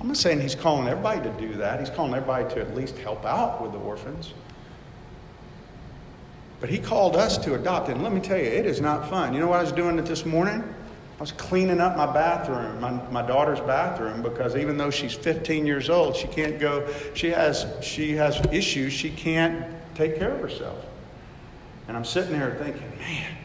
I'm 0.00 0.08
not 0.08 0.16
saying 0.16 0.40
he's 0.40 0.54
calling 0.54 0.88
everybody 0.88 1.20
to 1.20 1.32
do 1.40 1.54
that. 1.54 1.80
He's 1.80 1.90
calling 1.90 2.14
everybody 2.14 2.52
to 2.54 2.60
at 2.60 2.74
least 2.74 2.98
help 2.98 3.24
out 3.24 3.62
with 3.62 3.72
the 3.72 3.78
orphans. 3.78 4.34
But 6.60 6.70
he 6.70 6.78
called 6.78 7.16
us 7.16 7.38
to 7.38 7.54
adopt. 7.54 7.88
And 7.88 8.02
let 8.02 8.12
me 8.12 8.20
tell 8.20 8.38
you, 8.38 8.44
it 8.44 8.66
is 8.66 8.80
not 8.80 9.08
fun. 9.08 9.34
You 9.34 9.40
know 9.40 9.48
what 9.48 9.58
I 9.58 9.62
was 9.62 9.72
doing 9.72 9.96
this 9.96 10.24
morning? 10.26 10.62
I 10.62 11.20
was 11.20 11.32
cleaning 11.32 11.80
up 11.80 11.96
my 11.96 12.06
bathroom, 12.06 12.78
my, 12.78 12.90
my 13.10 13.22
daughter's 13.22 13.60
bathroom, 13.60 14.20
because 14.20 14.54
even 14.54 14.76
though 14.76 14.90
she's 14.90 15.14
15 15.14 15.64
years 15.64 15.88
old, 15.88 16.14
she 16.14 16.28
can't 16.28 16.60
go, 16.60 16.86
she 17.14 17.30
has, 17.30 17.66
she 17.80 18.12
has 18.12 18.38
issues, 18.52 18.92
she 18.92 19.10
can't 19.10 19.64
take 19.94 20.18
care 20.18 20.32
of 20.32 20.40
herself. 20.40 20.84
And 21.88 21.96
I'm 21.96 22.04
sitting 22.04 22.32
there 22.38 22.54
thinking, 22.60 22.98
man, 22.98 23.36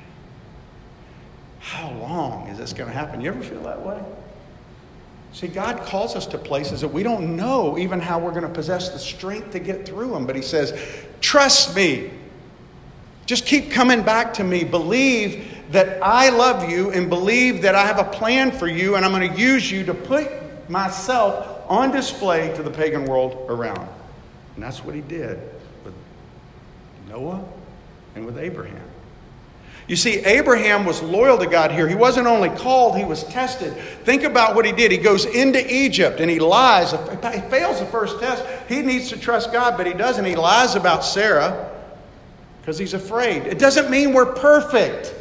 how 1.72 1.90
long 1.92 2.50
is 2.50 2.58
this 2.58 2.74
going 2.74 2.90
to 2.90 2.94
happen? 2.94 3.22
You 3.22 3.30
ever 3.30 3.42
feel 3.42 3.64
that 3.64 3.82
way? 3.82 3.98
See, 5.32 5.48
God 5.48 5.80
calls 5.86 6.18
us 6.18 6.26
to 6.28 6.38
places 6.38 6.82
that 6.82 6.90
we 6.90 7.02
don't 7.02 7.38
know 7.38 7.78
even 7.78 8.02
how 8.02 8.20
we're 8.20 8.32
going 8.32 8.44
to 8.44 8.50
possess 8.50 8.90
the 8.90 9.00
strength 9.00 9.52
to 9.52 9.60
get 9.60 9.86
through 9.86 10.10
them. 10.12 10.28
But 10.28 10.36
He 10.36 10.42
says, 10.42 10.78
trust 11.22 11.74
me. 11.74 12.12
Just 13.26 13.46
keep 13.46 13.72
coming 13.72 14.02
back 14.02 14.34
to 14.34 14.44
me. 14.44 14.66
Believe 14.66 15.48
that 15.72 16.04
I 16.04 16.28
love 16.28 16.70
you 16.70 16.92
and 16.92 17.10
believe 17.10 17.62
that 17.62 17.74
I 17.74 17.86
have 17.86 18.00
a 18.00 18.12
plan 18.12 18.52
for 18.52 18.68
you 18.68 18.98
and 18.98 19.06
I'm 19.06 19.12
going 19.12 19.32
to 19.32 19.40
use 19.40 19.72
you 19.72 19.86
to 19.86 19.94
put 19.94 20.30
myself 20.70 21.64
on 21.70 21.92
display 21.92 22.54
to 22.58 22.64
the 22.64 22.72
pagan 22.72 23.06
world 23.06 23.46
around. 23.50 23.88
And 24.56 24.64
that's 24.64 24.84
what 24.84 24.94
he 24.94 25.00
did 25.00 25.40
with 25.86 25.94
Noah 27.08 27.42
and 28.16 28.26
with 28.26 28.38
Abraham. 28.38 28.91
You 29.92 29.98
see, 29.98 30.20
Abraham 30.20 30.86
was 30.86 31.02
loyal 31.02 31.38
to 31.38 31.46
God 31.46 31.70
here. 31.70 31.86
He 31.86 31.96
wasn't 31.96 32.26
only 32.26 32.48
called, 32.48 32.98
he 32.98 33.04
was 33.04 33.26
tested. 33.26 33.76
Think 34.06 34.24
about 34.24 34.56
what 34.56 34.64
he 34.64 34.72
did. 34.72 34.90
He 34.90 34.98
goes 34.98 35.26
into 35.26 35.62
Egypt 35.70 36.22
and 36.22 36.32
he 36.32 36.40
lies. 36.40 36.92
He 36.92 37.42
fails 37.50 37.82
the 37.82 37.86
first 37.88 38.18
test. 38.22 38.46
He 38.70 38.84
needs 38.84 39.10
to 39.10 39.18
trust 39.18 39.52
God, 39.52 39.76
but 39.76 39.86
he 39.86 39.92
doesn't. 39.92 40.24
He 40.24 40.38
lies 40.38 40.76
about 40.76 41.04
Sarah 41.04 41.70
because 42.62 42.78
he's 42.78 42.94
afraid. 42.94 43.44
It 43.48 43.60
doesn't 43.60 43.92
mean 43.92 44.14
we're 44.14 44.34
perfect. 44.34 45.14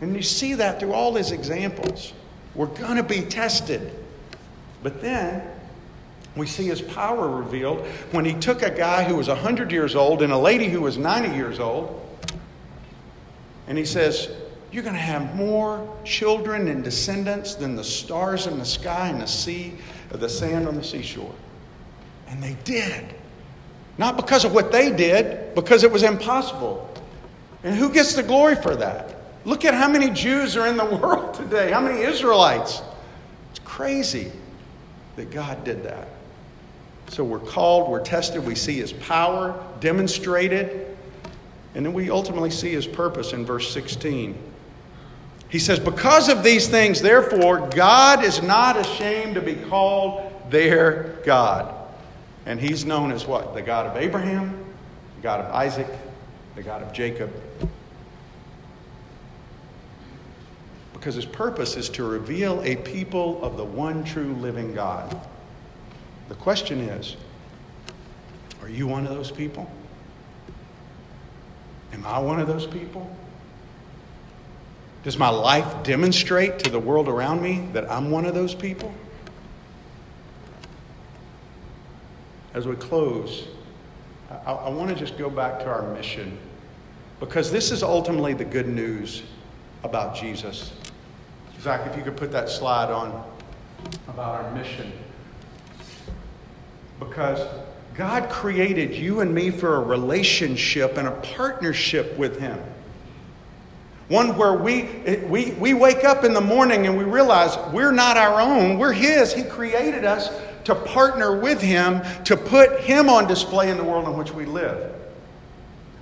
And 0.00 0.16
you 0.16 0.22
see 0.22 0.54
that 0.54 0.80
through 0.80 0.94
all 0.94 1.14
his 1.14 1.30
examples. 1.30 2.14
We're 2.54 2.68
going 2.68 2.96
to 2.96 3.02
be 3.02 3.20
tested. 3.20 3.92
But 4.82 5.02
then 5.02 5.46
we 6.36 6.46
see 6.46 6.68
his 6.68 6.80
power 6.80 7.28
revealed 7.28 7.84
when 8.12 8.24
he 8.24 8.32
took 8.32 8.62
a 8.62 8.70
guy 8.70 9.04
who 9.04 9.14
was 9.14 9.28
100 9.28 9.70
years 9.70 9.94
old 9.94 10.22
and 10.22 10.32
a 10.32 10.38
lady 10.38 10.70
who 10.70 10.80
was 10.80 10.96
90 10.96 11.36
years 11.36 11.60
old, 11.60 12.02
and 13.66 13.76
he 13.76 13.84
says, 13.84 14.30
You're 14.70 14.82
going 14.82 14.94
to 14.94 15.00
have 15.00 15.34
more 15.34 15.96
children 16.04 16.68
and 16.68 16.82
descendants 16.84 17.54
than 17.54 17.76
the 17.76 17.84
stars 17.84 18.46
in 18.46 18.58
the 18.58 18.64
sky 18.64 19.08
and 19.08 19.20
the 19.20 19.26
sea, 19.26 19.74
or 20.12 20.18
the 20.18 20.28
sand 20.28 20.68
on 20.68 20.76
the 20.76 20.84
seashore. 20.84 21.34
And 22.28 22.42
they 22.42 22.56
did. 22.64 23.14
Not 23.98 24.16
because 24.16 24.44
of 24.44 24.52
what 24.52 24.72
they 24.72 24.94
did, 24.94 25.54
because 25.54 25.82
it 25.82 25.90
was 25.90 26.02
impossible. 26.02 26.92
And 27.64 27.74
who 27.74 27.92
gets 27.92 28.14
the 28.14 28.22
glory 28.22 28.56
for 28.56 28.76
that? 28.76 29.16
Look 29.44 29.64
at 29.64 29.74
how 29.74 29.88
many 29.88 30.10
Jews 30.10 30.56
are 30.56 30.66
in 30.66 30.76
the 30.76 30.84
world 30.96 31.34
today, 31.34 31.70
how 31.70 31.80
many 31.80 32.02
Israelites. 32.02 32.82
It's 33.50 33.60
crazy 33.60 34.30
that 35.16 35.30
God 35.30 35.64
did 35.64 35.82
that. 35.84 36.08
So 37.08 37.24
we're 37.24 37.38
called, 37.38 37.90
we're 37.90 38.02
tested, 38.02 38.44
we 38.44 38.54
see 38.54 38.76
his 38.76 38.92
power 38.92 39.64
demonstrated, 39.80 40.95
and 41.76 41.84
then 41.84 41.92
we 41.92 42.08
ultimately 42.08 42.50
see 42.50 42.72
his 42.72 42.86
purpose 42.86 43.34
in 43.34 43.44
verse 43.44 43.70
16. 43.70 44.34
He 45.50 45.58
says, 45.58 45.78
Because 45.78 46.30
of 46.30 46.42
these 46.42 46.68
things, 46.68 47.02
therefore, 47.02 47.68
God 47.68 48.24
is 48.24 48.40
not 48.40 48.78
ashamed 48.78 49.34
to 49.34 49.42
be 49.42 49.54
called 49.54 50.32
their 50.50 51.20
God. 51.26 51.74
And 52.46 52.58
he's 52.58 52.86
known 52.86 53.12
as 53.12 53.26
what? 53.26 53.52
The 53.52 53.60
God 53.60 53.84
of 53.86 53.96
Abraham, 53.98 54.64
the 55.16 55.22
God 55.22 55.40
of 55.40 55.52
Isaac, 55.54 55.86
the 56.54 56.62
God 56.62 56.82
of 56.82 56.94
Jacob, 56.94 57.30
because 60.94 61.14
his 61.14 61.26
purpose 61.26 61.76
is 61.76 61.90
to 61.90 62.04
reveal 62.04 62.62
a 62.62 62.76
people 62.76 63.44
of 63.44 63.58
the 63.58 63.64
one 63.64 64.02
true 64.02 64.32
living 64.36 64.72
God. 64.74 65.20
The 66.30 66.36
question 66.36 66.80
is 66.80 67.16
are 68.62 68.70
you 68.70 68.86
one 68.86 69.06
of 69.06 69.14
those 69.14 69.30
people? 69.30 69.70
Am 71.92 72.04
I 72.04 72.18
one 72.18 72.40
of 72.40 72.46
those 72.46 72.66
people? 72.66 73.10
Does 75.04 75.18
my 75.18 75.28
life 75.28 75.84
demonstrate 75.84 76.58
to 76.60 76.70
the 76.70 76.80
world 76.80 77.08
around 77.08 77.40
me 77.40 77.68
that 77.72 77.90
I'm 77.90 78.10
one 78.10 78.24
of 78.24 78.34
those 78.34 78.54
people? 78.54 78.92
As 82.54 82.66
we 82.66 82.74
close, 82.74 83.46
I, 84.30 84.52
I 84.52 84.68
want 84.68 84.88
to 84.90 84.96
just 84.96 85.16
go 85.16 85.30
back 85.30 85.60
to 85.60 85.66
our 85.66 85.82
mission 85.94 86.38
because 87.20 87.50
this 87.50 87.70
is 87.70 87.82
ultimately 87.82 88.34
the 88.34 88.44
good 88.44 88.66
news 88.66 89.22
about 89.84 90.16
Jesus. 90.16 90.72
Zach, 91.60 91.86
if 91.86 91.96
you 91.96 92.02
could 92.02 92.16
put 92.16 92.32
that 92.32 92.48
slide 92.48 92.90
on 92.90 93.24
about 94.08 94.44
our 94.44 94.50
mission. 94.52 94.92
Because 96.98 97.46
God 97.96 98.28
created 98.28 98.94
you 98.94 99.20
and 99.20 99.34
me 99.34 99.50
for 99.50 99.76
a 99.76 99.80
relationship 99.80 100.98
and 100.98 101.08
a 101.08 101.12
partnership 101.12 102.16
with 102.18 102.38
Him. 102.38 102.58
One 104.08 104.36
where 104.36 104.52
we, 104.52 104.82
we, 105.28 105.52
we 105.52 105.74
wake 105.74 106.04
up 106.04 106.22
in 106.22 106.32
the 106.32 106.40
morning 106.40 106.86
and 106.86 106.96
we 106.96 107.04
realize 107.04 107.56
we're 107.72 107.92
not 107.92 108.16
our 108.16 108.40
own, 108.40 108.78
we're 108.78 108.92
His. 108.92 109.32
He 109.32 109.42
created 109.42 110.04
us 110.04 110.30
to 110.64 110.74
partner 110.74 111.40
with 111.40 111.60
Him, 111.60 112.02
to 112.24 112.36
put 112.36 112.80
Him 112.80 113.08
on 113.08 113.26
display 113.26 113.70
in 113.70 113.78
the 113.78 113.84
world 113.84 114.06
in 114.06 114.16
which 114.16 114.32
we 114.32 114.44
live. 114.44 114.92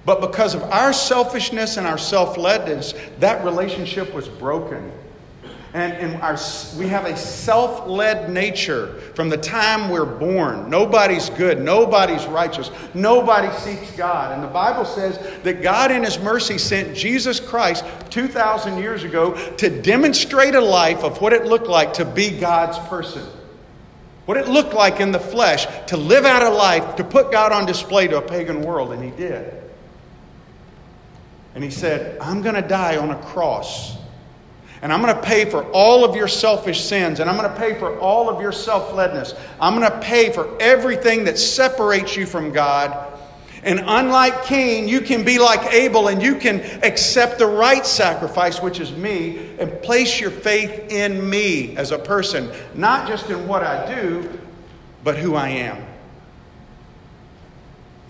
But 0.05 0.21
because 0.21 0.55
of 0.55 0.63
our 0.65 0.93
selfishness 0.93 1.77
and 1.77 1.87
our 1.87 1.97
self 1.97 2.37
ledness, 2.37 2.95
that 3.21 3.45
relationship 3.45 4.13
was 4.13 4.29
broken. 4.29 4.93
And, 5.75 5.93
and 5.95 6.23
our, 6.23 6.39
we 6.79 6.87
have 6.87 7.05
a 7.05 7.17
self 7.17 7.89
led 7.89 8.31
nature 8.31 8.95
from 9.17 9.29
the 9.29 9.37
time 9.37 9.91
we're 9.91 10.05
born. 10.05 10.71
Nobody's 10.71 11.31
good. 11.31 11.61
Nobody's 11.61 12.27
righteous. 12.27 12.71
Nobody 12.95 13.53
seeks 13.59 13.91
God. 13.97 14.33
And 14.33 14.43
the 14.45 14.49
Bible 14.49 14.85
says 14.85 15.19
that 15.43 15.63
God, 15.63 15.91
in 15.91 16.05
His 16.05 16.17
mercy, 16.21 16.59
sent 16.59 16.97
Jesus 16.97 17.41
Christ 17.41 17.85
2,000 18.11 18.79
years 18.79 19.03
ago 19.03 19.35
to 19.57 19.69
demonstrate 19.83 20.55
a 20.55 20.61
life 20.61 21.03
of 21.03 21.21
what 21.21 21.33
it 21.33 21.45
looked 21.45 21.67
like 21.67 21.95
to 21.95 22.05
be 22.05 22.39
God's 22.39 22.79
person. 22.89 23.27
What 24.27 24.37
it 24.37 24.47
looked 24.47 24.75
like 24.75 25.01
in 25.01 25.11
the 25.11 25.19
flesh 25.19 25.67
to 25.89 25.97
live 25.97 26.25
out 26.25 26.45
a 26.45 26.51
life, 26.51 26.95
to 26.97 27.05
put 27.05 27.33
God 27.33 27.51
on 27.51 27.67
display 27.67 28.07
to 28.07 28.19
a 28.19 28.23
pagan 28.23 28.63
world. 28.63 28.93
And 28.93 29.03
He 29.03 29.11
did. 29.11 29.53
And 31.57 31.65
He 31.65 31.71
said, 31.71 32.17
I'm 32.21 32.43
going 32.43 32.55
to 32.55 32.63
die 32.63 32.97
on 32.97 33.11
a 33.11 33.21
cross 33.23 34.04
and 34.85 34.93
I'm 34.93 35.01
going 35.01 35.15
to 35.15 35.23
pay 35.23 35.47
for 35.47 35.65
all 35.71 36.05
of 36.05 36.15
your 36.15 36.29
selfish 36.29 36.85
sins. 36.85 37.19
And 37.19 37.31
I'm 37.31 37.39
going 37.39 37.51
to 37.51 37.57
pay 37.57 37.73
for 37.73 37.99
all 38.01 38.29
of 38.29 38.43
your 38.43 38.53
self 38.53 38.93
ledness. 38.93 39.35
I'm 39.59 39.79
going 39.79 39.91
to 39.91 39.99
pay 40.01 40.31
for 40.31 40.61
everything 40.61 41.25
that 41.25 41.39
separates 41.39 42.19
you 42.19 42.27
from 42.27 42.53
God. 42.53 43.19
And 43.63 43.81
unlike 43.83 44.45
Cain, 44.45 44.87
you 44.87 45.01
can 45.01 45.25
be 45.25 45.39
like 45.39 45.73
Abel 45.73 46.09
and 46.09 46.23
you 46.23 46.35
can 46.35 46.61
accept 46.85 47.39
the 47.39 47.47
right 47.47 47.87
sacrifice, 47.87 48.61
which 48.61 48.79
is 48.79 48.93
me, 48.93 49.57
and 49.59 49.81
place 49.81 50.21
your 50.21 50.31
faith 50.31 50.93
in 50.93 51.31
me 51.31 51.75
as 51.79 51.91
a 51.91 51.99
person, 51.99 52.53
not 52.75 53.09
just 53.09 53.31
in 53.31 53.49
what 53.49 53.63
I 53.63 53.95
do, 53.95 54.39
but 55.03 55.17
who 55.17 55.35
I 55.35 55.49
am. 55.49 55.83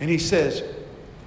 And 0.01 0.11
he 0.11 0.18
says, 0.18 0.64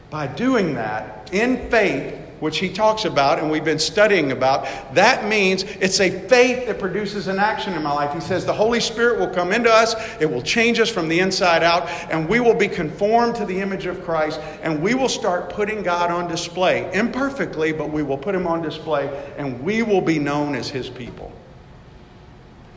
by 0.10 0.28
doing 0.28 0.74
that 0.74 1.34
in 1.34 1.70
faith, 1.70 2.17
which 2.40 2.60
he 2.60 2.72
talks 2.72 3.06
about 3.06 3.40
and 3.40 3.50
we've 3.50 3.66
been 3.66 3.80
studying 3.80 4.32
about, 4.32 4.68
that 4.94 5.28
means 5.28 5.64
it's 5.64 6.00
a 6.00 6.10
faith 6.28 6.68
that 6.68 6.80
produces 6.80 7.28
an 7.28 7.40
action 7.40 7.74
in 7.74 7.84
my 7.84 7.92
life. 7.92 8.14
He 8.14 8.20
says 8.20 8.46
the 8.46 8.54
Holy 8.54 8.80
Spirit 8.80 9.20
will 9.20 9.30
come 9.30 9.52
into 9.52 9.72
us, 9.72 9.96
it 10.20 10.30
will 10.30 10.42
change 10.42 10.80
us 10.80 10.90
from 10.90 11.08
the 11.08 11.20
inside 11.20 11.64
out, 11.64 11.88
and 12.12 12.28
we 12.28 12.40
will 12.40 12.54
be 12.54 12.68
conformed 12.68 13.36
to 13.36 13.46
the 13.46 13.60
image 13.60 13.86
of 13.86 14.04
Christ, 14.04 14.40
and 14.62 14.82
we 14.82 14.94
will 14.94 15.10
start 15.10 15.50
putting 15.50 15.84
God 15.84 16.12
on 16.12 16.28
display. 16.28 16.92
Imperfectly, 16.94 17.72
but 17.72 17.92
we 17.92 18.04
will 18.04 18.18
put 18.18 18.36
him 18.36 18.48
on 18.48 18.62
display, 18.62 19.08
and 19.38 19.64
we 19.64 19.84
will 19.84 20.02
be 20.02 20.20
known 20.20 20.56
as 20.56 20.70
his 20.70 20.90
people. 20.90 21.32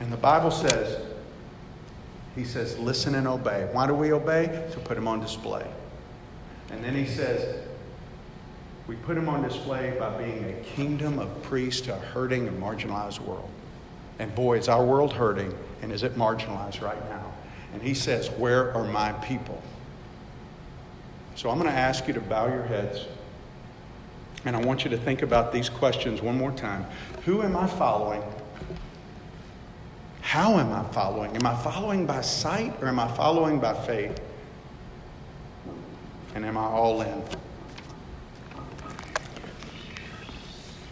And 0.00 0.12
the 0.12 0.16
Bible 0.16 0.50
says, 0.50 1.06
he 2.34 2.44
says, 2.44 2.78
listen 2.78 3.14
and 3.16 3.28
obey. 3.28 3.68
Why 3.72 3.86
do 3.86 3.94
we 3.94 4.12
obey? 4.12 4.68
To 4.72 4.78
put 4.78 4.96
him 4.96 5.06
on 5.06 5.20
display. 5.20 5.66
And 6.70 6.82
then 6.82 6.94
he 6.94 7.06
says, 7.06 7.66
We 8.86 8.96
put 8.96 9.16
him 9.16 9.28
on 9.28 9.42
display 9.42 9.94
by 9.98 10.16
being 10.18 10.44
a 10.44 10.62
kingdom 10.62 11.18
of 11.18 11.42
priests 11.42 11.82
to 11.82 11.94
a 11.94 11.98
hurting 11.98 12.48
and 12.48 12.60
marginalized 12.60 13.20
world. 13.20 13.48
And 14.18 14.34
boy, 14.34 14.58
is 14.58 14.68
our 14.68 14.84
world 14.84 15.12
hurting 15.12 15.56
and 15.82 15.92
is 15.92 16.02
it 16.02 16.16
marginalized 16.16 16.82
right 16.82 17.08
now? 17.08 17.32
And 17.72 17.82
he 17.82 17.94
says, 17.94 18.30
Where 18.30 18.74
are 18.74 18.84
my 18.84 19.12
people? 19.12 19.62
So 21.36 21.48
I'm 21.50 21.58
going 21.58 21.70
to 21.70 21.76
ask 21.76 22.06
you 22.06 22.14
to 22.14 22.20
bow 22.20 22.48
your 22.48 22.64
heads. 22.64 23.06
And 24.44 24.56
I 24.56 24.60
want 24.60 24.84
you 24.84 24.90
to 24.90 24.96
think 24.98 25.22
about 25.22 25.52
these 25.52 25.68
questions 25.68 26.20
one 26.20 26.36
more 26.36 26.52
time. 26.52 26.84
Who 27.24 27.42
am 27.42 27.56
I 27.56 27.66
following? 27.66 28.22
How 30.20 30.58
am 30.58 30.72
I 30.72 30.84
following? 30.92 31.34
Am 31.36 31.46
I 31.46 31.56
following 31.56 32.06
by 32.06 32.20
sight 32.20 32.74
or 32.82 32.88
am 32.88 32.98
I 32.98 33.08
following 33.08 33.58
by 33.58 33.74
faith? 33.86 34.20
And 36.34 36.44
am 36.44 36.56
I 36.56 36.64
all 36.64 37.02
in? 37.02 37.22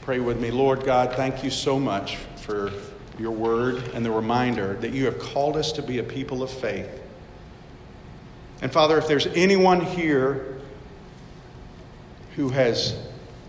Pray 0.08 0.20
with 0.20 0.40
me. 0.40 0.50
Lord 0.50 0.86
God, 0.86 1.16
thank 1.16 1.44
you 1.44 1.50
so 1.50 1.78
much 1.78 2.16
for 2.36 2.72
your 3.18 3.30
word 3.30 3.90
and 3.92 4.02
the 4.02 4.10
reminder 4.10 4.72
that 4.76 4.94
you 4.94 5.04
have 5.04 5.18
called 5.18 5.54
us 5.54 5.70
to 5.72 5.82
be 5.82 5.98
a 5.98 6.02
people 6.02 6.42
of 6.42 6.48
faith. 6.48 6.88
And 8.62 8.72
Father, 8.72 8.96
if 8.96 9.06
there's 9.06 9.26
anyone 9.26 9.82
here 9.82 10.60
who 12.36 12.48
has 12.48 12.98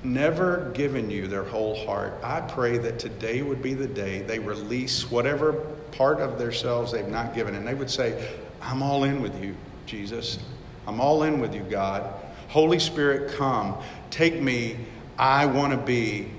never 0.04 0.70
given 0.74 1.10
you 1.10 1.28
their 1.28 1.46
whole 1.46 1.76
heart, 1.86 2.16
I 2.22 2.42
pray 2.42 2.78
that 2.78 3.00
today 3.00 3.42
would 3.42 3.62
be 3.62 3.74
the 3.74 3.88
day 3.88 4.22
they 4.22 4.40
release 4.40 5.10
whatever 5.10 5.54
part 5.94 6.20
of 6.20 6.38
themselves 6.38 6.92
they've 6.92 7.08
not 7.08 7.34
given. 7.34 7.56
And 7.56 7.66
they 7.66 7.74
would 7.74 7.90
say, 7.90 8.36
I'm 8.62 8.84
all 8.84 9.06
in 9.06 9.22
with 9.22 9.42
you, 9.42 9.56
Jesus. 9.86 10.40
I'm 10.88 11.00
all 11.00 11.24
in 11.24 11.40
with 11.40 11.56
you, 11.56 11.62
God. 11.62 12.14
Holy 12.50 12.80
Spirit, 12.80 13.32
come. 13.38 13.78
Take 14.10 14.42
me. 14.42 14.76
I 15.18 15.46
want 15.46 15.72
to 15.72 15.78
be 15.78 16.32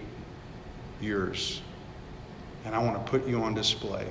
yours 1.01 1.61
and 2.64 2.74
I 2.74 2.78
want 2.78 3.05
to 3.05 3.11
put 3.11 3.26
you 3.26 3.42
on 3.42 3.55
display. 3.55 4.07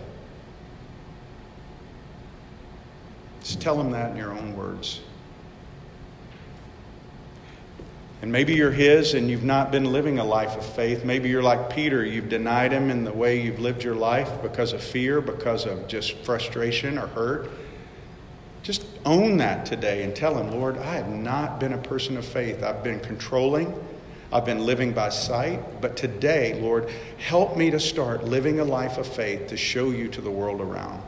Just 3.41 3.61
tell 3.61 3.77
them 3.77 3.91
that 3.91 4.11
in 4.11 4.17
your 4.17 4.31
own 4.31 4.55
words. 4.57 5.01
And 8.21 8.31
maybe 8.31 8.53
you're 8.53 8.71
His 8.71 9.13
and 9.13 9.29
you've 9.29 9.45
not 9.45 9.71
been 9.71 9.85
living 9.85 10.19
a 10.19 10.25
life 10.25 10.57
of 10.57 10.65
faith. 10.65 11.05
Maybe 11.05 11.29
you're 11.29 11.43
like 11.43 11.69
Peter. 11.69 12.03
You've 12.03 12.27
denied 12.27 12.73
Him 12.73 12.89
in 12.89 13.05
the 13.05 13.13
way 13.13 13.41
you've 13.41 13.59
lived 13.59 13.81
your 13.81 13.95
life 13.95 14.29
because 14.41 14.73
of 14.73 14.83
fear, 14.83 15.21
because 15.21 15.65
of 15.65 15.87
just 15.87 16.17
frustration 16.17 16.97
or 16.97 17.07
hurt. 17.07 17.49
Just 18.61 18.85
own 19.05 19.37
that 19.37 19.65
today 19.65 20.03
and 20.03 20.13
tell 20.13 20.37
Him, 20.37 20.51
Lord, 20.51 20.77
I 20.77 20.95
have 20.95 21.07
not 21.07 21.61
been 21.61 21.71
a 21.71 21.77
person 21.77 22.17
of 22.17 22.25
faith. 22.25 22.61
I've 22.61 22.83
been 22.83 22.99
controlling. 22.99 23.73
I've 24.31 24.45
been 24.45 24.65
living 24.65 24.93
by 24.93 25.09
sight, 25.09 25.81
but 25.81 25.97
today, 25.97 26.59
Lord, 26.61 26.89
help 27.17 27.57
me 27.57 27.71
to 27.71 27.79
start 27.79 28.23
living 28.23 28.59
a 28.59 28.63
life 28.63 28.97
of 28.97 29.07
faith 29.07 29.47
to 29.47 29.57
show 29.57 29.89
you 29.89 30.07
to 30.09 30.21
the 30.21 30.29
world 30.29 30.61
around. 30.61 31.01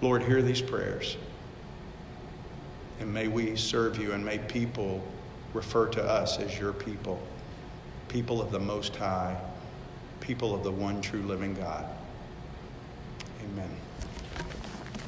Lord, 0.00 0.22
hear 0.22 0.42
these 0.42 0.60
prayers. 0.60 1.16
And 2.98 3.12
may 3.12 3.28
we 3.28 3.56
serve 3.56 3.98
you 3.98 4.12
and 4.12 4.24
may 4.24 4.38
people 4.38 5.02
refer 5.54 5.86
to 5.88 6.02
us 6.02 6.38
as 6.38 6.58
your 6.58 6.72
people, 6.72 7.20
people 8.08 8.42
of 8.42 8.50
the 8.50 8.60
Most 8.60 8.96
High, 8.96 9.36
people 10.20 10.54
of 10.54 10.64
the 10.64 10.72
one 10.72 11.00
true 11.00 11.22
living 11.22 11.54
God. 11.54 11.86
Amen. 13.44 13.70